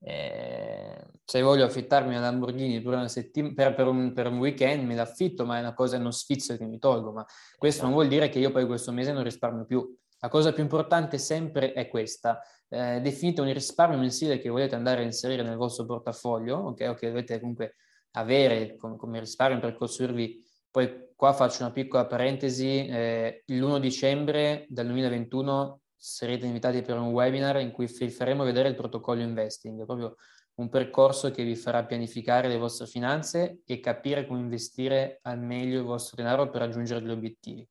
Eh, 0.02 1.06
Se 1.24 1.42
voglio 1.42 1.64
affittarmi 1.64 2.10
una 2.14 2.20
Lamborghini 2.22 2.80
per, 2.80 2.94
una 2.94 3.08
settim- 3.08 3.54
per, 3.54 3.74
per 3.74 3.86
un, 3.86 4.12
per 4.12 4.26
un 4.28 4.38
weekend 4.38 4.84
me 4.84 4.94
l'affitto, 4.94 5.44
ma 5.44 5.58
è 5.58 5.60
una 5.60 5.74
cosa, 5.74 5.96
è 5.96 5.98
uno 6.00 6.10
sfizio 6.10 6.56
che 6.56 6.64
mi 6.66 6.78
tolgo, 6.78 7.12
ma 7.12 7.24
questo 7.58 7.82
non 7.84 7.92
vuol 7.92 8.08
dire 8.08 8.28
che 8.28 8.38
io 8.38 8.50
poi 8.50 8.66
questo 8.66 8.92
mese 8.92 9.12
non 9.12 9.22
risparmio 9.22 9.64
più. 9.64 9.96
La 10.20 10.28
cosa 10.28 10.52
più 10.52 10.62
importante 10.62 11.18
sempre 11.18 11.72
è 11.72 11.88
questa. 11.88 12.40
Eh, 12.68 13.00
definite 13.00 13.40
un 13.40 13.52
risparmio 13.52 13.98
mensile 13.98 14.38
che 14.38 14.48
volete 14.48 14.74
andare 14.74 15.00
a 15.00 15.04
inserire 15.04 15.42
nel 15.42 15.56
vostro 15.56 15.86
portafoglio, 15.86 16.56
ok? 16.56 16.86
O 16.90 16.94
che 16.94 17.08
dovete 17.08 17.40
comunque 17.40 17.76
avere 18.12 18.76
com- 18.76 18.96
come 18.96 19.18
risparmio 19.20 19.60
per 19.60 19.74
costruirvi. 19.74 20.44
Poi 20.70 21.08
qua 21.16 21.32
faccio 21.32 21.62
una 21.62 21.72
piccola 21.72 22.06
parentesi. 22.06 22.86
eh, 22.86 23.42
l'1 23.46 23.78
dicembre 23.78 24.66
del 24.68 24.86
2021 24.86 25.80
sarete 25.96 26.46
invitati 26.46 26.82
per 26.82 26.98
un 26.98 27.08
webinar 27.08 27.60
in 27.60 27.72
cui 27.72 27.86
vi 27.86 28.10
faremo 28.10 28.44
vedere 28.44 28.68
il 28.68 28.74
protocollo 28.74 29.22
investing, 29.22 29.84
proprio 29.84 30.16
un 30.54 30.68
percorso 30.68 31.30
che 31.30 31.44
vi 31.44 31.56
farà 31.56 31.84
pianificare 31.84 32.48
le 32.48 32.56
vostre 32.56 32.86
finanze 32.86 33.60
e 33.64 33.80
capire 33.80 34.26
come 34.26 34.40
investire 34.40 35.18
al 35.22 35.40
meglio 35.40 35.78
il 35.78 35.84
vostro 35.84 36.16
denaro 36.16 36.50
per 36.50 36.60
raggiungere 36.60 37.04
gli 37.04 37.10
obiettivi. 37.10 37.66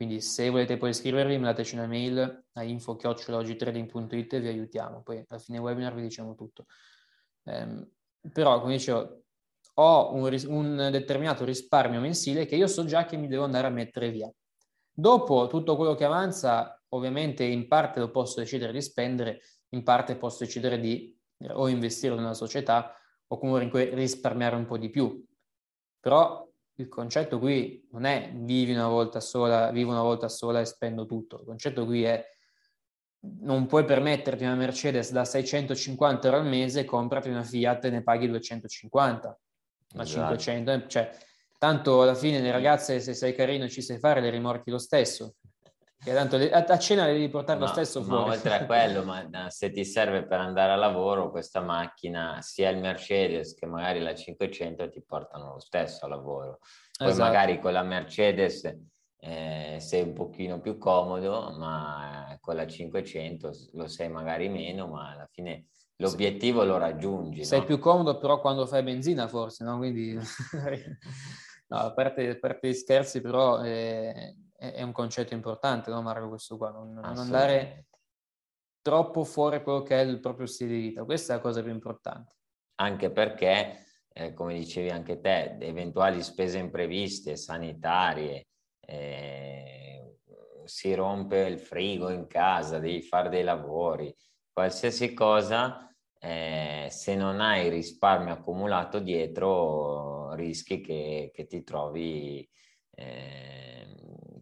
Quindi 0.00 0.22
se 0.22 0.48
volete 0.48 0.78
poi 0.78 0.88
iscrivervi, 0.88 1.36
mandateci 1.36 1.74
una 1.74 1.86
mail 1.86 2.44
a 2.54 2.62
info-ogtrading.it 2.62 4.32
e 4.32 4.40
vi 4.40 4.48
aiutiamo. 4.48 5.02
Poi 5.02 5.22
alla 5.28 5.38
fine 5.38 5.58
webinar 5.58 5.94
vi 5.94 6.00
diciamo 6.00 6.34
tutto. 6.34 6.64
Ehm, 7.44 7.86
però, 8.32 8.62
come 8.62 8.76
dicevo, 8.76 9.24
ho 9.74 10.14
un, 10.14 10.26
ris- 10.30 10.44
un 10.44 10.88
determinato 10.90 11.44
risparmio 11.44 12.00
mensile 12.00 12.46
che 12.46 12.56
io 12.56 12.66
so 12.66 12.86
già 12.86 13.04
che 13.04 13.18
mi 13.18 13.28
devo 13.28 13.44
andare 13.44 13.66
a 13.66 13.70
mettere 13.70 14.08
via. 14.08 14.32
Dopo 14.90 15.48
tutto 15.48 15.76
quello 15.76 15.94
che 15.94 16.06
avanza, 16.06 16.82
ovviamente 16.94 17.44
in 17.44 17.68
parte 17.68 18.00
lo 18.00 18.10
posso 18.10 18.40
decidere 18.40 18.72
di 18.72 18.80
spendere, 18.80 19.42
in 19.74 19.82
parte 19.82 20.16
posso 20.16 20.44
decidere 20.44 20.80
di 20.80 21.14
o 21.48 21.68
investire 21.68 22.14
in 22.14 22.20
una 22.20 22.32
società 22.32 22.96
o 23.26 23.38
comunque 23.38 23.94
risparmiare 23.94 24.56
un 24.56 24.64
po' 24.64 24.78
di 24.78 24.88
più. 24.88 25.22
Però 26.00 26.49
il 26.80 26.88
concetto 26.88 27.38
qui 27.38 27.86
non 27.92 28.04
è 28.04 28.32
vivi 28.34 28.72
una 28.72 28.88
volta 28.88 29.20
sola, 29.20 29.70
vivo 29.70 29.90
una 29.90 30.02
volta 30.02 30.28
sola 30.28 30.60
e 30.60 30.64
spendo 30.64 31.06
tutto. 31.06 31.40
Il 31.40 31.44
concetto 31.44 31.84
qui 31.84 32.04
è 32.04 32.24
non 33.42 33.66
puoi 33.66 33.84
permetterti 33.84 34.44
una 34.44 34.54
Mercedes 34.54 35.12
da 35.12 35.26
650 35.26 36.26
euro 36.26 36.40
al 36.40 36.46
mese, 36.46 36.86
comprati 36.86 37.28
una 37.28 37.42
Fiat 37.42 37.84
e 37.84 37.90
ne 37.90 38.02
paghi 38.02 38.28
250, 38.28 39.40
ma 39.94 40.02
Esatto. 40.02 40.38
500, 40.38 40.70
eh, 40.72 40.88
cioè 40.88 41.10
tanto 41.58 42.00
alla 42.00 42.14
fine 42.14 42.40
le 42.40 42.50
ragazze 42.50 42.98
se 43.00 43.12
sei 43.12 43.34
carino 43.34 43.68
ci 43.68 43.82
sai 43.82 43.98
fare 43.98 44.22
le 44.22 44.30
rimorchi 44.30 44.70
lo 44.70 44.78
stesso. 44.78 45.34
Che 46.02 46.14
tanto 46.14 46.38
le- 46.38 46.50
a, 46.50 46.64
a 46.66 46.78
cena 46.78 47.04
devi 47.04 47.28
portare 47.28 47.58
lo 47.58 47.66
Ma- 47.66 47.72
stesso 47.72 48.00
ma 48.00 48.06
fuori. 48.06 48.30
oltre 48.30 48.54
a 48.54 48.66
quello, 48.66 49.04
ma 49.04 49.46
eh, 49.46 49.50
se 49.50 49.70
ti 49.70 49.84
serve 49.84 50.26
per 50.26 50.40
andare 50.40 50.72
a 50.72 50.76
lavoro, 50.76 51.30
questa 51.30 51.60
macchina, 51.60 52.38
sia 52.40 52.70
il 52.70 52.78
Mercedes 52.78 53.54
che 53.54 53.66
magari 53.66 54.00
la 54.00 54.14
500 54.14 54.88
ti 54.88 55.02
portano 55.02 55.52
lo 55.52 55.58
stesso 55.60 56.06
a 56.06 56.08
lavoro. 56.08 56.58
Poi 56.96 57.08
Esatto. 57.08 57.22
magari 57.24 57.60
con 57.60 57.72
la 57.72 57.82
Mercedes 57.82 58.64
eh, 59.22 59.76
sei 59.78 60.02
un 60.02 60.14
pochino 60.14 60.58
più 60.60 60.78
comodo, 60.78 61.54
ma 61.58 62.34
con 62.40 62.56
la 62.56 62.66
500 62.66 63.50
lo 63.72 63.86
sei 63.86 64.08
magari 64.08 64.48
meno, 64.48 64.86
ma 64.86 65.10
alla 65.12 65.28
fine 65.30 65.66
l'obiettivo 65.96 66.64
lo 66.64 66.78
raggiungi. 66.78 67.44
Sei 67.44 67.58
no? 67.60 67.66
più 67.66 67.78
comodo 67.78 68.16
però 68.16 68.40
quando 68.40 68.64
fai 68.66 68.82
benzina 68.82 69.28
forse, 69.28 69.64
no? 69.64 69.76
Quindi, 69.76 70.14
no, 71.68 71.76
a 71.76 71.92
parte, 71.92 72.26
a 72.30 72.38
parte 72.38 72.68
gli 72.68 72.72
scherzi, 72.74 73.20
però 73.20 73.62
eh, 73.62 74.34
è, 74.60 74.74
è 74.74 74.82
un 74.82 74.92
concetto 74.92 75.32
importante, 75.32 75.90
no 75.90 76.02
Marco, 76.02 76.28
questo 76.28 76.58
qua, 76.58 76.70
non, 76.70 76.92
non 76.92 77.04
andare, 77.04 77.86
troppo 78.82 79.24
fuori 79.24 79.62
quello 79.62 79.82
che 79.82 80.00
è 80.00 80.04
il 80.04 80.20
proprio 80.20 80.46
stile 80.46 80.74
di 80.74 80.80
vita. 80.80 81.04
Questa 81.04 81.32
è 81.32 81.36
la 81.36 81.42
cosa 81.42 81.62
più 81.62 81.72
importante. 81.72 82.36
Anche 82.76 83.10
perché, 83.10 83.86
eh, 84.12 84.34
come 84.34 84.54
dicevi 84.54 84.90
anche 84.90 85.20
te, 85.20 85.56
eventuali 85.60 86.22
spese 86.22 86.58
impreviste, 86.58 87.36
sanitarie, 87.36 88.48
eh, 88.80 90.16
si 90.64 90.94
rompe 90.94 91.38
il 91.46 91.58
frigo 91.58 92.10
in 92.10 92.26
casa, 92.26 92.78
devi 92.78 93.02
fare 93.02 93.30
dei 93.30 93.42
lavori, 93.42 94.14
qualsiasi 94.52 95.14
cosa, 95.14 95.86
eh, 96.18 96.88
se 96.90 97.14
non 97.14 97.40
hai 97.40 97.68
risparmio 97.70 98.34
accumulato 98.34 98.98
dietro, 99.00 100.34
rischi 100.34 100.80
che, 100.80 101.30
che 101.32 101.46
ti 101.46 101.62
trovi 101.64 102.48
eh, 103.00 103.86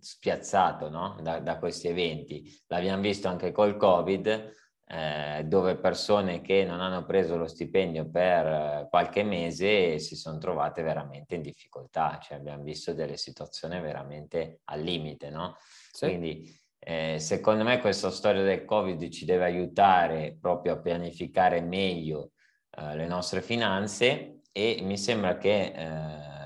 spiazzato 0.01 0.89
no? 0.91 1.17
da, 1.23 1.41
da, 1.41 1.59
questi 1.59 1.89
eventi. 1.89 2.63
L'abbiamo 2.67 3.03
visto 3.03 3.29
anche 3.29 3.53
col 3.53 3.77
Covid, 3.77 4.53
eh, 4.91 5.45
dove 5.45 5.77
persone 5.77 6.41
che 6.41 6.65
non 6.65 6.81
hanno 6.81 7.05
preso 7.05 7.37
lo 7.37 7.47
stipendio 7.47 8.09
per 8.11 8.47
eh, 8.47 8.87
qualche 8.89 9.23
mese 9.23 9.99
si 9.99 10.17
sono 10.17 10.39
trovate 10.39 10.83
veramente 10.83 11.35
in 11.35 11.43
difficoltà, 11.43 12.19
cioè 12.23 12.39
abbiamo 12.39 12.63
visto 12.63 12.95
delle 12.95 13.17
situazioni 13.17 13.81
veramente 13.81 14.61
al 14.65 14.81
limite, 14.81 15.31
no? 15.31 15.57
Sì. 15.93 16.07
Quindi 16.07 16.59
eh, 16.79 17.19
secondo 17.19 17.65
me 17.65 17.81
questa 17.81 18.11
storia 18.11 18.43
del 18.43 18.65
Covid 18.65 19.09
ci 19.11 19.25
deve 19.25 19.45
aiutare 19.45 20.37
proprio 20.41 20.75
a 20.75 20.81
pianificare 20.81 21.61
meglio 21.61 22.33
eh, 22.71 22.97
le 22.97 23.07
nostre 23.07 23.43
finanze 23.43 24.41
e 24.53 24.81
mi 24.83 24.97
sembra 24.97 25.37
che 25.37 25.73
eh, 25.75 26.38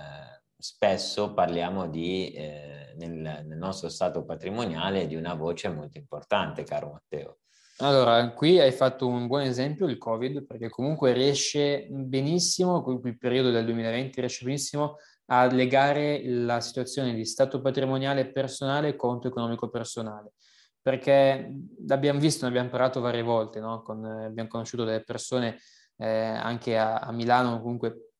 spesso 0.62 1.34
parliamo 1.34 1.88
di, 1.88 2.32
eh, 2.32 2.94
nel, 2.96 3.10
nel 3.10 3.58
nostro 3.58 3.88
stato 3.88 4.24
patrimoniale 4.24 5.06
di 5.06 5.16
una 5.16 5.34
voce 5.34 5.68
molto 5.68 5.98
importante, 5.98 6.62
caro 6.62 6.92
Matteo. 6.92 7.38
Allora, 7.78 8.30
qui 8.32 8.60
hai 8.60 8.70
fatto 8.70 9.08
un 9.08 9.26
buon 9.26 9.42
esempio, 9.42 9.88
il 9.88 9.98
Covid, 9.98 10.46
perché 10.46 10.68
comunque 10.68 11.12
riesce 11.12 11.88
benissimo, 11.90 12.84
il 13.04 13.18
periodo 13.18 13.50
del 13.50 13.64
2020 13.64 14.20
riesce 14.20 14.44
benissimo 14.44 14.98
a 15.26 15.46
legare 15.46 16.22
la 16.24 16.60
situazione 16.60 17.12
di 17.12 17.24
stato 17.24 17.60
patrimoniale 17.60 18.30
personale 18.30 18.88
e 18.88 18.96
conto 18.96 19.26
economico 19.26 19.68
personale. 19.68 20.32
Perché 20.80 21.52
l'abbiamo 21.88 22.20
visto, 22.20 22.44
ne 22.44 22.50
abbiamo 22.50 22.68
parlato 22.68 23.00
varie 23.00 23.22
volte, 23.22 23.58
no? 23.58 23.82
Con, 23.82 24.04
eh, 24.04 24.26
abbiamo 24.26 24.48
conosciuto 24.48 24.84
delle 24.84 25.02
persone 25.02 25.58
eh, 25.96 26.06
anche 26.06 26.78
a, 26.78 26.98
a, 26.98 27.10
Milano, 27.10 27.60
comunque 27.60 28.11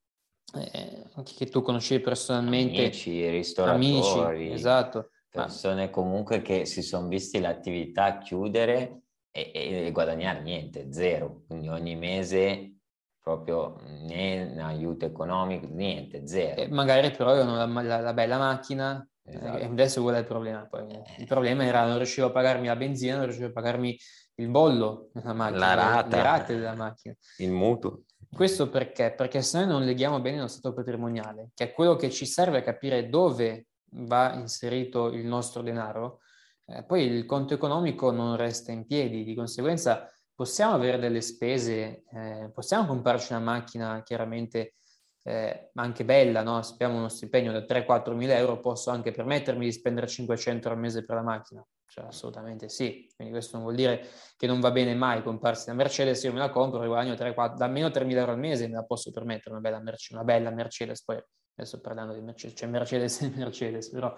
eh, 0.54 1.06
che 1.36 1.46
tu 1.46 1.62
conoscevi 1.62 2.02
personalmente. 2.02 2.84
Amici, 2.84 3.28
ristoratori. 3.28 3.86
Amici, 3.86 4.52
esatto. 4.52 5.10
Persone 5.28 5.88
comunque 5.88 6.42
che 6.42 6.66
si 6.66 6.82
sono 6.82 7.08
visti 7.08 7.40
l'attività 7.40 8.18
chiudere 8.18 9.04
e, 9.30 9.50
e, 9.54 9.90
guadagnare 9.90 10.42
niente, 10.42 10.92
zero. 10.92 11.44
Quindi 11.46 11.68
ogni 11.68 11.96
mese 11.96 12.74
proprio 13.22 13.78
né 13.84 14.60
aiuto 14.60 15.06
economico, 15.06 15.66
niente, 15.70 16.26
zero. 16.26 16.60
E 16.60 16.68
magari 16.68 17.10
però 17.12 17.30
avevano 17.30 17.56
la, 17.56 17.82
la, 17.82 18.00
la 18.00 18.12
bella 18.12 18.36
macchina, 18.36 19.08
eh, 19.24 19.36
esatto. 19.36 19.58
e 19.58 19.64
adesso 19.64 20.02
qual 20.02 20.16
è 20.16 20.18
il 20.18 20.26
problema? 20.26 20.66
Poi, 20.66 20.86
eh. 20.88 21.02
Il 21.18 21.26
problema 21.26 21.64
era 21.64 21.86
non 21.86 21.96
riuscivo 21.96 22.26
a 22.26 22.30
pagarmi 22.30 22.66
la 22.66 22.76
benzina, 22.76 23.16
non 23.16 23.24
riuscivo 23.24 23.46
a 23.46 23.52
pagarmi 23.52 23.96
il 24.34 24.48
bollo 24.48 25.08
della 25.12 25.32
macchina, 25.32 25.58
la 25.58 25.74
rata, 25.74 26.16
le 26.16 26.22
rate 26.22 26.54
della 26.56 26.74
macchina. 26.74 27.14
Il 27.38 27.52
mutuo. 27.52 28.02
Questo 28.34 28.70
perché? 28.70 29.12
Perché 29.12 29.42
se 29.42 29.58
noi 29.58 29.68
non 29.68 29.84
leghiamo 29.84 30.20
bene 30.20 30.40
lo 30.40 30.46
stato 30.46 30.72
patrimoniale, 30.72 31.50
che 31.54 31.64
è 31.64 31.72
quello 31.72 31.96
che 31.96 32.10
ci 32.10 32.24
serve 32.24 32.58
a 32.58 32.62
capire 32.62 33.10
dove 33.10 33.66
va 33.90 34.32
inserito 34.32 35.08
il 35.08 35.26
nostro 35.26 35.60
denaro, 35.60 36.20
eh, 36.64 36.82
poi 36.82 37.04
il 37.04 37.26
conto 37.26 37.52
economico 37.52 38.10
non 38.10 38.36
resta 38.36 38.72
in 38.72 38.86
piedi, 38.86 39.22
di 39.22 39.34
conseguenza 39.34 40.10
possiamo 40.34 40.72
avere 40.72 40.98
delle 40.98 41.20
spese, 41.20 42.04
eh, 42.10 42.50
possiamo 42.54 42.86
comprarci 42.86 43.34
una 43.34 43.42
macchina 43.42 44.02
chiaramente 44.02 44.76
eh, 45.24 45.70
anche 45.74 46.04
bella, 46.04 46.42
no? 46.42 46.62
se 46.62 46.72
abbiamo 46.72 46.96
uno 46.96 47.08
stipendio 47.08 47.52
da 47.52 47.60
3-4 47.60 48.14
mila 48.14 48.34
euro 48.36 48.60
posso 48.60 48.90
anche 48.90 49.12
permettermi 49.12 49.66
di 49.66 49.72
spendere 49.72 50.06
500 50.08 50.70
al 50.70 50.78
mese 50.78 51.04
per 51.04 51.16
la 51.16 51.22
macchina, 51.22 51.66
cioè, 51.92 52.06
assolutamente 52.06 52.70
sì, 52.70 53.06
quindi 53.14 53.34
questo 53.34 53.56
non 53.56 53.66
vuol 53.66 53.76
dire 53.76 54.08
che 54.38 54.46
non 54.46 54.60
va 54.60 54.70
bene 54.70 54.94
mai 54.94 55.22
comprarsi 55.22 55.68
una 55.68 55.76
Mercedes, 55.76 56.22
io 56.22 56.32
me 56.32 56.38
la 56.38 56.48
compro 56.48 56.82
e 56.82 56.86
guadagno 56.86 57.14
3, 57.14 57.34
4, 57.34 57.58
da 57.58 57.66
almeno 57.66 57.90
3 57.90 58.06
mila 58.06 58.20
euro 58.20 58.32
al 58.32 58.38
mese 58.38 58.66
me 58.66 58.76
la 58.76 58.84
posso 58.84 59.10
permettere, 59.10 59.50
una 59.50 59.60
bella, 59.60 59.78
Mercedes, 59.78 60.10
una 60.10 60.24
bella 60.24 60.50
Mercedes, 60.50 61.04
poi 61.04 61.22
adesso 61.54 61.80
parlando 61.80 62.14
di 62.14 62.22
Mercedes, 62.22 62.56
c'è 62.56 62.66
Mercedes 62.66 63.20
e 63.20 63.32
Mercedes, 63.36 63.90
però 63.90 64.16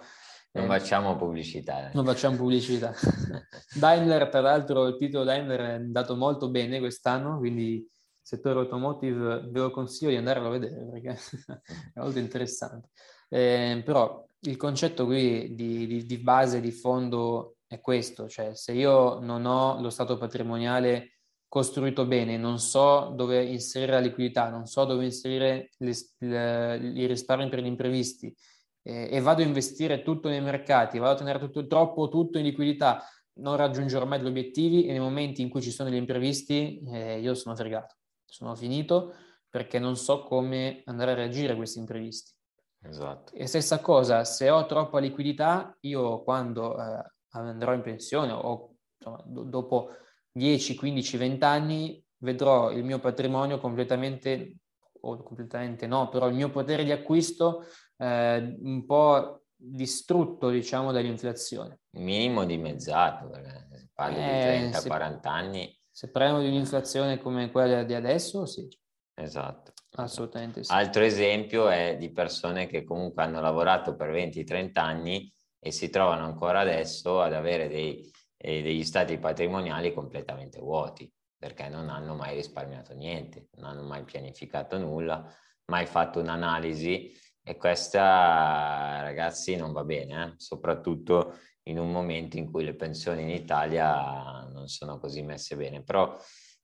non 0.53 0.63
eh, 0.63 0.67
facciamo 0.67 1.17
pubblicità. 1.17 1.89
Eh. 1.89 1.91
Non 1.93 2.05
facciamo 2.05 2.37
pubblicità. 2.37 2.93
Daimler, 3.75 4.29
tra 4.29 4.39
l'altro, 4.39 4.87
il 4.87 4.95
titolo 4.95 5.25
Daimler 5.25 5.59
è 5.59 5.73
andato 5.73 6.15
molto 6.15 6.49
bene 6.49 6.79
quest'anno, 6.79 7.39
quindi 7.39 7.85
settore 8.21 8.59
automotive 8.59 9.49
ve 9.49 9.59
lo 9.59 9.69
consiglio 9.69 10.11
di 10.11 10.15
andarlo 10.15 10.47
a 10.47 10.51
vedere 10.51 10.87
perché 10.89 11.19
è 11.93 11.99
molto 11.99 12.19
interessante. 12.19 12.87
Eh, 13.27 13.81
però 13.83 14.25
il 14.47 14.57
concetto 14.57 15.05
qui 15.05 15.53
di, 15.55 15.87
di, 15.87 16.05
di, 16.05 16.17
base, 16.17 16.61
di 16.61 16.71
fondo 16.71 17.54
è 17.67 17.79
questo, 17.81 18.27
cioè 18.27 18.55
se 18.55 18.73
io 18.73 19.19
non 19.19 19.45
ho 19.45 19.79
lo 19.81 19.89
stato 19.89 20.17
patrimoniale 20.17 21.15
costruito 21.47 22.05
bene, 22.05 22.37
non 22.37 22.59
so 22.59 23.13
dove 23.15 23.43
inserire 23.43 23.93
la 23.93 23.99
liquidità, 23.99 24.49
non 24.49 24.65
so 24.65 24.85
dove 24.85 25.05
inserire 25.05 25.69
i 25.79 27.05
risparmi 27.05 27.49
per 27.49 27.59
gli 27.59 27.65
imprevisti, 27.65 28.35
eh, 28.81 29.09
e 29.11 29.19
vado 29.21 29.41
a 29.41 29.45
investire 29.45 30.01
tutto 30.01 30.27
nei 30.29 30.41
mercati, 30.41 30.99
vado 30.99 31.13
a 31.13 31.17
tenere 31.17 31.39
tutto, 31.39 31.65
troppo 31.65 32.09
tutto 32.09 32.37
in 32.37 32.43
liquidità, 32.43 33.03
non 33.37 33.55
raggiungerò 33.55 34.05
mai 34.05 34.21
gli 34.21 34.27
obiettivi 34.27 34.85
e 34.85 34.91
nei 34.91 34.99
momenti 34.99 35.41
in 35.41 35.49
cui 35.49 35.61
ci 35.61 35.71
sono 35.71 35.89
gli 35.89 35.95
imprevisti 35.95 36.81
eh, 36.91 37.19
io 37.19 37.33
sono 37.33 37.55
fregato, 37.55 37.95
sono 38.25 38.55
finito 38.55 39.13
perché 39.49 39.79
non 39.79 39.95
so 39.95 40.23
come 40.23 40.81
andare 40.85 41.11
a 41.11 41.15
reagire 41.15 41.53
a 41.53 41.55
questi 41.55 41.79
imprevisti. 41.79 42.33
Esatto. 42.81 43.33
E 43.33 43.47
stessa 43.47 43.79
cosa, 43.79 44.23
se 44.25 44.49
ho 44.49 44.65
troppa 44.65 44.99
liquidità, 44.99 45.75
io 45.81 46.21
quando 46.23 46.77
eh, 46.77 47.14
andrò 47.39 47.73
in 47.73 47.81
pensione 47.81 48.31
o 48.31 48.75
insomma, 48.97 49.21
do- 49.25 49.43
dopo 49.43 49.89
10, 50.31 50.75
15, 50.75 51.17
20 51.17 51.43
anni 51.43 52.05
vedrò 52.17 52.71
il 52.71 52.83
mio 52.83 52.99
patrimonio 52.99 53.59
completamente, 53.59 54.57
o 55.01 55.21
completamente 55.23 55.87
no, 55.87 56.09
però 56.09 56.27
il 56.27 56.35
mio 56.35 56.49
potere 56.49 56.83
di 56.83 56.91
acquisto 56.91 57.65
eh, 57.97 58.57
un 58.59 58.85
po' 58.85 59.43
distrutto, 59.55 60.49
diciamo, 60.49 60.91
dall'inflazione. 60.91 61.79
Minimo 61.91 62.45
dimezzato, 62.45 63.29
perché 63.29 63.67
se 63.71 63.89
parli 63.93 64.17
eh, 64.17 64.69
di 64.69 64.69
30-40 64.69 65.19
anni. 65.23 65.79
Se 65.89 66.11
parliamo 66.11 66.41
di 66.41 66.47
un'inflazione 66.47 67.19
come 67.19 67.49
quella 67.51 67.83
di 67.83 67.93
adesso, 67.93 68.45
sì. 68.45 68.67
Esatto. 69.13 69.71
Assolutamente 69.97 70.63
sì. 70.63 70.71
Altro 70.73 71.03
esempio 71.03 71.69
è 71.69 71.95
di 71.97 72.11
persone 72.11 72.67
che 72.67 72.83
comunque 72.83 73.23
hanno 73.23 73.39
lavorato 73.39 73.95
per 73.95 74.09
20-30 74.09 74.71
anni 74.73 75.33
e 75.65 75.71
si 75.71 75.89
trovano 75.89 76.25
ancora 76.25 76.59
adesso 76.59 77.21
ad 77.21 77.33
avere 77.33 77.67
dei, 77.67 78.07
degli 78.37 78.83
stati 78.83 79.17
patrimoniali 79.17 79.95
completamente 79.95 80.59
vuoti 80.59 81.11
perché 81.35 81.69
non 81.69 81.89
hanno 81.89 82.13
mai 82.13 82.35
risparmiato 82.35 82.93
niente, 82.93 83.47
non 83.55 83.71
hanno 83.71 83.81
mai 83.81 84.03
pianificato 84.03 84.77
nulla, 84.77 85.27
mai 85.71 85.87
fatto 85.87 86.19
un'analisi 86.19 87.11
e 87.41 87.57
questa, 87.57 89.01
ragazzi, 89.01 89.55
non 89.55 89.71
va 89.71 89.83
bene, 89.83 90.23
eh? 90.23 90.33
soprattutto 90.37 91.39
in 91.63 91.79
un 91.79 91.91
momento 91.91 92.37
in 92.37 92.51
cui 92.51 92.63
le 92.63 92.75
pensioni 92.75 93.23
in 93.23 93.29
Italia 93.29 94.47
non 94.51 94.67
sono 94.67 94.99
così 94.99 95.23
messe 95.23 95.55
bene. 95.55 95.81
Però 95.81 96.15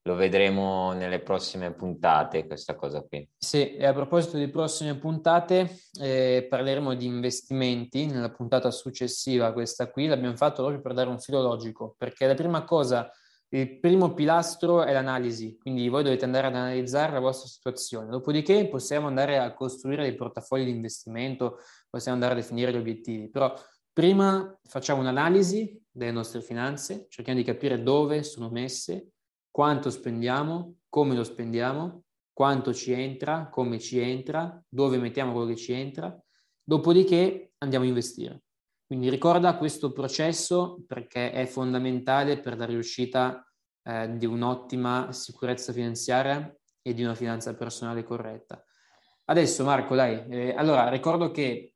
lo 0.04 0.16
vedremo 0.16 0.94
nelle 0.94 1.20
prossime 1.20 1.74
puntate, 1.74 2.48
questa 2.48 2.76
cosa 2.76 3.02
qui. 3.02 3.28
Sì, 3.38 3.76
e 3.76 3.86
a 3.86 3.94
proposito 3.94 4.38
di 4.38 4.50
prossime 4.50 4.98
puntate, 4.98 5.80
eh, 6.00 6.48
parleremo 6.50 6.96
di 6.96 7.06
investimenti 7.06 8.08
nella 8.08 8.32
puntata 8.32 8.72
successiva 8.72 9.54
questa 9.54 9.90
qui. 9.92 10.08
L'abbiamo 10.08 10.36
fatto 10.36 10.62
proprio 10.62 10.82
per 10.82 10.94
dare 10.94 11.10
un 11.10 11.20
filo 11.20 11.42
logico, 11.42 11.96
perché 11.98 12.26
la 12.26 12.34
prima 12.34 12.64
cosa 12.64 13.12
il 13.54 13.80
primo 13.80 14.14
pilastro 14.14 14.84
è 14.84 14.94
l'analisi, 14.94 15.58
quindi 15.58 15.90
voi 15.90 16.04
dovete 16.04 16.24
andare 16.24 16.48
ad 16.48 16.56
analizzare 16.56 17.12
la 17.12 17.20
vostra 17.20 17.50
situazione. 17.50 18.10
Dopodiché 18.10 18.70
possiamo 18.70 19.08
andare 19.08 19.40
a 19.40 19.54
costruire 19.54 20.04
dei 20.04 20.16
portafogli 20.16 20.64
di 20.64 20.70
investimento, 20.70 21.58
possiamo 21.90 22.16
andare 22.16 22.40
a 22.40 22.42
definire 22.42 22.72
gli 22.72 22.78
obiettivi, 22.78 23.30
però 23.30 23.54
prima 23.92 24.58
facciamo 24.64 25.02
un'analisi 25.02 25.84
delle 25.92 26.12
nostre 26.12 26.42
finanze, 26.42 27.08
cerchiamo 27.10 27.40
di 27.40 27.46
capire 27.46 27.84
dove 27.84 28.24
sono 28.24 28.50
messe, 28.50 29.10
quanto 29.52 29.90
spendiamo, 29.90 30.78
come 30.90 31.14
lo 31.14 31.24
spendiamo, 31.24 32.04
quanto 32.34 32.74
ci 32.74 32.94
entra, 32.94 33.50
come 33.50 33.78
ci 33.80 34.00
entra, 34.00 34.64
dove 34.68 34.98
mettiamo 34.98 35.34
quello 35.34 35.48
che 35.48 35.58
ci 35.58 35.74
entra, 35.74 36.18
dopodiché 36.64 37.52
andiamo 37.60 37.86
a 37.86 37.90
investire. 37.90 38.44
Quindi 38.88 39.10
ricorda 39.10 39.58
questo 39.58 39.92
processo 39.92 40.84
perché 40.88 41.32
è 41.32 41.46
fondamentale 41.46 42.40
per 42.40 42.58
la 42.58 42.66
riuscita 42.66 43.46
eh, 43.84 44.18
di 44.18 44.26
un'ottima 44.26 45.12
sicurezza 45.12 45.72
finanziaria 45.72 46.54
e 46.82 46.94
di 46.94 47.04
una 47.04 47.16
finanza 47.16 47.54
personale 47.56 48.04
corretta. 48.04 48.64
Adesso 49.26 49.64
Marco, 49.64 49.96
dai, 49.96 50.26
eh, 50.30 50.54
allora 50.56 50.90
ricordo 50.90 51.32
che 51.32 51.76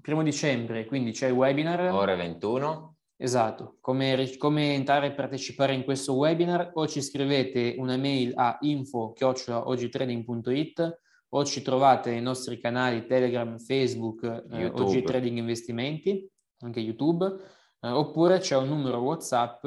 primo 0.00 0.22
dicembre, 0.22 0.84
quindi 0.84 1.12
c'è 1.12 1.26
il 1.26 1.34
webinar. 1.34 1.92
Ore 1.92 2.16
21. 2.16 2.93
Esatto, 3.16 3.76
come, 3.80 4.36
come 4.38 4.74
entrare 4.74 5.06
e 5.06 5.12
partecipare 5.12 5.72
in 5.72 5.84
questo 5.84 6.14
webinar 6.14 6.72
o 6.74 6.88
ci 6.88 7.00
scrivete 7.00 7.76
una 7.78 7.96
mail 7.96 8.32
a 8.34 8.58
info-ogtrading.it 8.60 10.98
o 11.28 11.44
ci 11.44 11.62
trovate 11.62 12.10
nei 12.10 12.22
nostri 12.22 12.58
canali 12.58 13.06
Telegram, 13.06 13.56
Facebook, 13.58 14.46
eh, 14.50 14.66
OG 14.66 15.02
Trading 15.02 15.38
Investimenti, 15.38 16.28
anche 16.60 16.80
YouTube, 16.80 17.24
eh, 17.80 17.88
oppure 17.88 18.38
c'è 18.38 18.56
un 18.56 18.68
numero 18.68 18.98
WhatsApp 18.98 19.64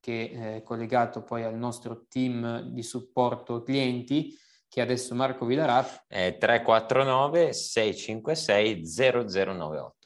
che 0.00 0.30
è 0.30 0.62
collegato 0.62 1.22
poi 1.22 1.44
al 1.44 1.56
nostro 1.56 2.06
team 2.08 2.62
di 2.62 2.82
supporto 2.82 3.62
clienti 3.62 4.36
che 4.68 4.80
adesso 4.80 5.14
Marco 5.14 5.46
vi 5.46 5.54
darà. 5.54 5.84
È 6.06 6.36
349 6.38 7.52
656 7.52 8.82
0098. 8.84 9.97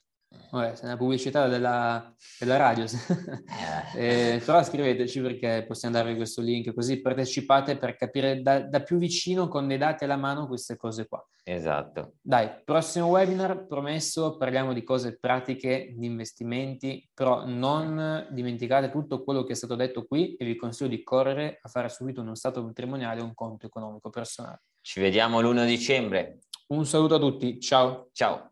Vabbè, 0.51 0.73
è 0.73 0.85
una 0.85 0.97
pubblicità 0.99 1.49
della, 1.49 2.14
della 2.38 2.57
radio, 2.57 2.85
eh. 3.97 4.35
eh, 4.35 4.42
però 4.45 4.62
scriveteci 4.62 5.21
perché 5.21 5.64
possiamo 5.66 5.95
darvi 5.95 6.14
questo 6.14 6.42
link 6.42 6.75
così 6.75 7.01
partecipate 7.01 7.79
per 7.79 7.97
capire 7.97 8.42
da, 8.42 8.61
da, 8.61 8.83
più 8.83 8.99
vicino 8.99 9.49
con 9.49 9.66
dei 9.66 9.79
dati 9.79 10.05
alla 10.05 10.16
mano 10.16 10.47
queste 10.47 10.77
cose 10.77 11.07
qua. 11.09 11.27
Esatto. 11.45 12.16
Dai, 12.21 12.51
prossimo 12.64 13.07
webinar, 13.07 13.66
promesso, 13.66 14.37
parliamo 14.37 14.75
di 14.75 14.83
cose 14.83 15.18
pratiche, 15.18 15.95
di 15.97 16.07
investimenti, 16.07 17.09
però 17.14 17.47
non 17.47 18.29
dimenticate 18.31 18.90
tutto 18.90 19.25
quello 19.25 19.45
che 19.45 19.53
è 19.53 19.57
stato 19.57 19.75
detto 19.75 20.05
qui 20.05 20.35
e 20.37 20.45
vi 20.45 20.57
consiglio 20.57 20.90
di 20.90 21.03
correre 21.03 21.59
a 21.62 21.68
fare 21.68 21.88
subito 21.88 22.21
uno 22.21 22.35
stato 22.35 22.62
patrimoniale 22.64 23.21
e 23.21 23.25
un 23.25 23.35
conto 23.35 23.66
economico 23.66 24.11
personale. 24.11 24.62
Ci 24.83 25.01
vediamo 25.01 25.40
l'1 25.40 25.64
dicembre. 25.64 26.40
Un 26.68 26.85
saluto 26.87 27.14
a 27.14 27.18
tutti, 27.18 27.59
ciao. 27.59 28.09
Ciao. 28.12 28.52